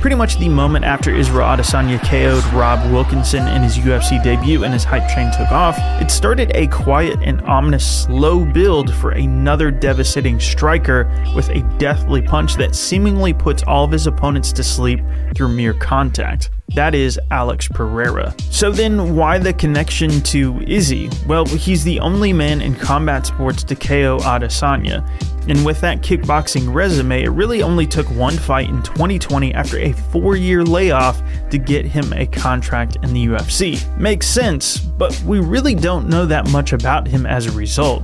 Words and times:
Pretty 0.00 0.14
much 0.14 0.38
the 0.38 0.48
moment 0.48 0.84
after 0.84 1.12
Israel 1.12 1.48
Adesanya 1.48 1.98
KO'd 1.98 2.44
Rob 2.54 2.92
Wilkinson 2.92 3.48
in 3.48 3.64
his 3.64 3.76
UFC 3.78 4.22
debut 4.22 4.62
and 4.62 4.72
his 4.72 4.84
hype 4.84 5.12
train 5.12 5.32
took 5.32 5.50
off, 5.50 5.76
it 6.00 6.08
started 6.08 6.52
a 6.54 6.68
quiet 6.68 7.18
and 7.20 7.40
ominous 7.42 8.04
slow 8.04 8.44
build 8.44 8.94
for 8.94 9.10
another 9.10 9.72
devastating 9.72 10.38
striker 10.38 11.10
with 11.34 11.48
a 11.48 11.62
deathly 11.78 12.22
punch 12.22 12.54
that 12.54 12.76
seemingly 12.76 13.34
puts 13.34 13.64
all 13.64 13.84
of 13.84 13.90
his 13.90 14.06
opponents 14.06 14.52
to 14.52 14.62
sleep 14.62 15.00
through 15.34 15.48
mere 15.48 15.74
contact. 15.74 16.50
That 16.74 16.94
is 16.94 17.18
Alex 17.30 17.66
Pereira. 17.66 18.34
So 18.50 18.70
then, 18.70 19.16
why 19.16 19.38
the 19.38 19.52
connection 19.54 20.20
to 20.22 20.60
Izzy? 20.66 21.10
Well, 21.26 21.46
he's 21.46 21.82
the 21.82 21.98
only 22.00 22.32
man 22.32 22.60
in 22.60 22.74
combat 22.74 23.26
sports 23.26 23.64
to 23.64 23.74
KO 23.74 24.18
Adesanya. 24.18 25.08
And 25.48 25.64
with 25.64 25.80
that 25.80 26.02
kickboxing 26.02 26.72
resume, 26.72 27.22
it 27.22 27.30
really 27.30 27.62
only 27.62 27.86
took 27.86 28.06
one 28.10 28.36
fight 28.36 28.68
in 28.68 28.82
2020 28.82 29.54
after 29.54 29.78
a 29.78 29.92
four 29.92 30.36
year 30.36 30.62
layoff 30.62 31.22
to 31.50 31.56
get 31.56 31.86
him 31.86 32.12
a 32.12 32.26
contract 32.26 32.98
in 33.02 33.14
the 33.14 33.26
UFC. 33.28 33.96
Makes 33.96 34.26
sense, 34.26 34.76
but 34.78 35.18
we 35.22 35.40
really 35.40 35.74
don't 35.74 36.06
know 36.06 36.26
that 36.26 36.50
much 36.50 36.74
about 36.74 37.08
him 37.08 37.24
as 37.24 37.46
a 37.46 37.52
result. 37.52 38.02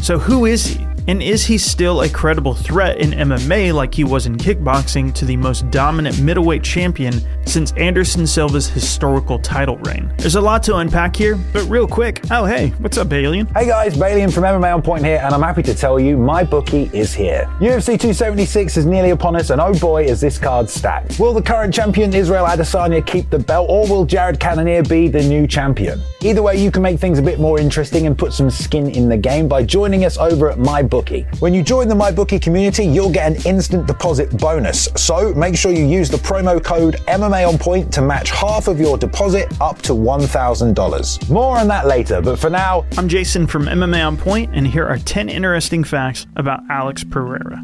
So, 0.00 0.18
who 0.18 0.46
is 0.46 0.66
he? 0.66 0.86
And 1.06 1.22
is 1.22 1.44
he 1.44 1.58
still 1.58 2.00
a 2.00 2.08
credible 2.08 2.54
threat 2.54 2.98
in 2.98 3.10
MMA 3.10 3.74
like 3.74 3.92
he 3.92 4.04
was 4.04 4.24
in 4.24 4.38
kickboxing 4.38 5.12
to 5.14 5.26
the 5.26 5.36
most 5.36 5.70
dominant 5.70 6.18
middleweight 6.20 6.62
champion 6.62 7.20
since 7.46 7.72
Anderson 7.72 8.26
Silva's 8.26 8.68
historical 8.68 9.38
title 9.38 9.78
reign? 9.78 10.12
There's 10.18 10.36
a 10.36 10.40
lot 10.40 10.62
to 10.64 10.76
unpack 10.76 11.16
here, 11.16 11.36
but 11.52 11.64
real 11.64 11.88
quick, 11.88 12.22
oh 12.30 12.44
hey, 12.44 12.68
what's 12.78 12.98
up, 12.98 13.08
Balian? 13.08 13.50
Hey 13.56 13.66
guys, 13.66 13.94
Balian 13.96 14.32
from 14.32 14.44
MMA 14.44 14.74
On 14.74 14.82
Point 14.82 15.04
here, 15.04 15.20
and 15.22 15.34
I'm 15.34 15.42
happy 15.42 15.62
to 15.64 15.74
tell 15.74 15.98
you 15.98 16.16
MyBookie 16.16 16.94
is 16.94 17.12
here. 17.12 17.46
UFC 17.58 17.98
276 17.98 18.76
is 18.76 18.86
nearly 18.86 19.10
upon 19.10 19.34
us, 19.34 19.50
and 19.50 19.60
oh 19.60 19.74
boy, 19.78 20.04
is 20.04 20.20
this 20.20 20.38
card 20.38 20.70
stacked. 20.70 21.18
Will 21.18 21.34
the 21.34 21.42
current 21.42 21.74
champion 21.74 22.14
Israel 22.14 22.46
Adesanya 22.46 23.04
keep 23.04 23.30
the 23.30 23.38
belt, 23.38 23.68
or 23.68 23.88
will 23.88 24.04
Jared 24.04 24.38
Cannonier 24.38 24.82
be 24.82 25.08
the 25.08 25.22
new 25.22 25.46
champion? 25.46 26.00
Either 26.22 26.42
way, 26.42 26.56
you 26.56 26.70
can 26.70 26.82
make 26.82 27.00
things 27.00 27.18
a 27.18 27.22
bit 27.22 27.40
more 27.40 27.58
interesting 27.58 28.06
and 28.06 28.16
put 28.16 28.32
some 28.32 28.48
skin 28.48 28.90
in 28.90 29.08
the 29.08 29.16
game 29.16 29.48
by 29.48 29.62
joining 29.62 30.04
us 30.04 30.18
over 30.18 30.50
at 30.50 30.58
my 30.58 30.74
MyBookie. 30.84 31.40
When 31.40 31.54
you 31.54 31.62
join 31.62 31.88
the 31.88 31.94
MyBookie 31.94 32.42
community, 32.42 32.84
you'll 32.84 33.12
get 33.12 33.30
an 33.30 33.46
instant 33.46 33.86
deposit 33.86 34.36
bonus. 34.38 34.88
So 34.96 35.32
make 35.34 35.56
sure 35.56 35.72
you 35.72 35.86
use 35.86 36.10
the 36.10 36.16
promo 36.16 36.62
code 36.62 36.96
MMA 37.06 37.33
on 37.42 37.58
point 37.58 37.92
to 37.94 38.02
match 38.02 38.30
half 38.30 38.68
of 38.68 38.78
your 38.78 38.96
deposit 38.96 39.48
up 39.60 39.82
to 39.82 39.92
$1,000. 39.92 41.30
More 41.30 41.58
on 41.58 41.66
that 41.66 41.86
later, 41.88 42.22
but 42.22 42.38
for 42.38 42.50
now, 42.50 42.84
I'm 42.96 43.08
Jason 43.08 43.48
from 43.48 43.64
MMA 43.64 44.06
on 44.06 44.16
Point, 44.16 44.54
and 44.54 44.64
here 44.64 44.86
are 44.86 44.98
10 44.98 45.28
interesting 45.28 45.82
facts 45.82 46.28
about 46.36 46.60
Alex 46.70 47.02
Pereira. 47.02 47.60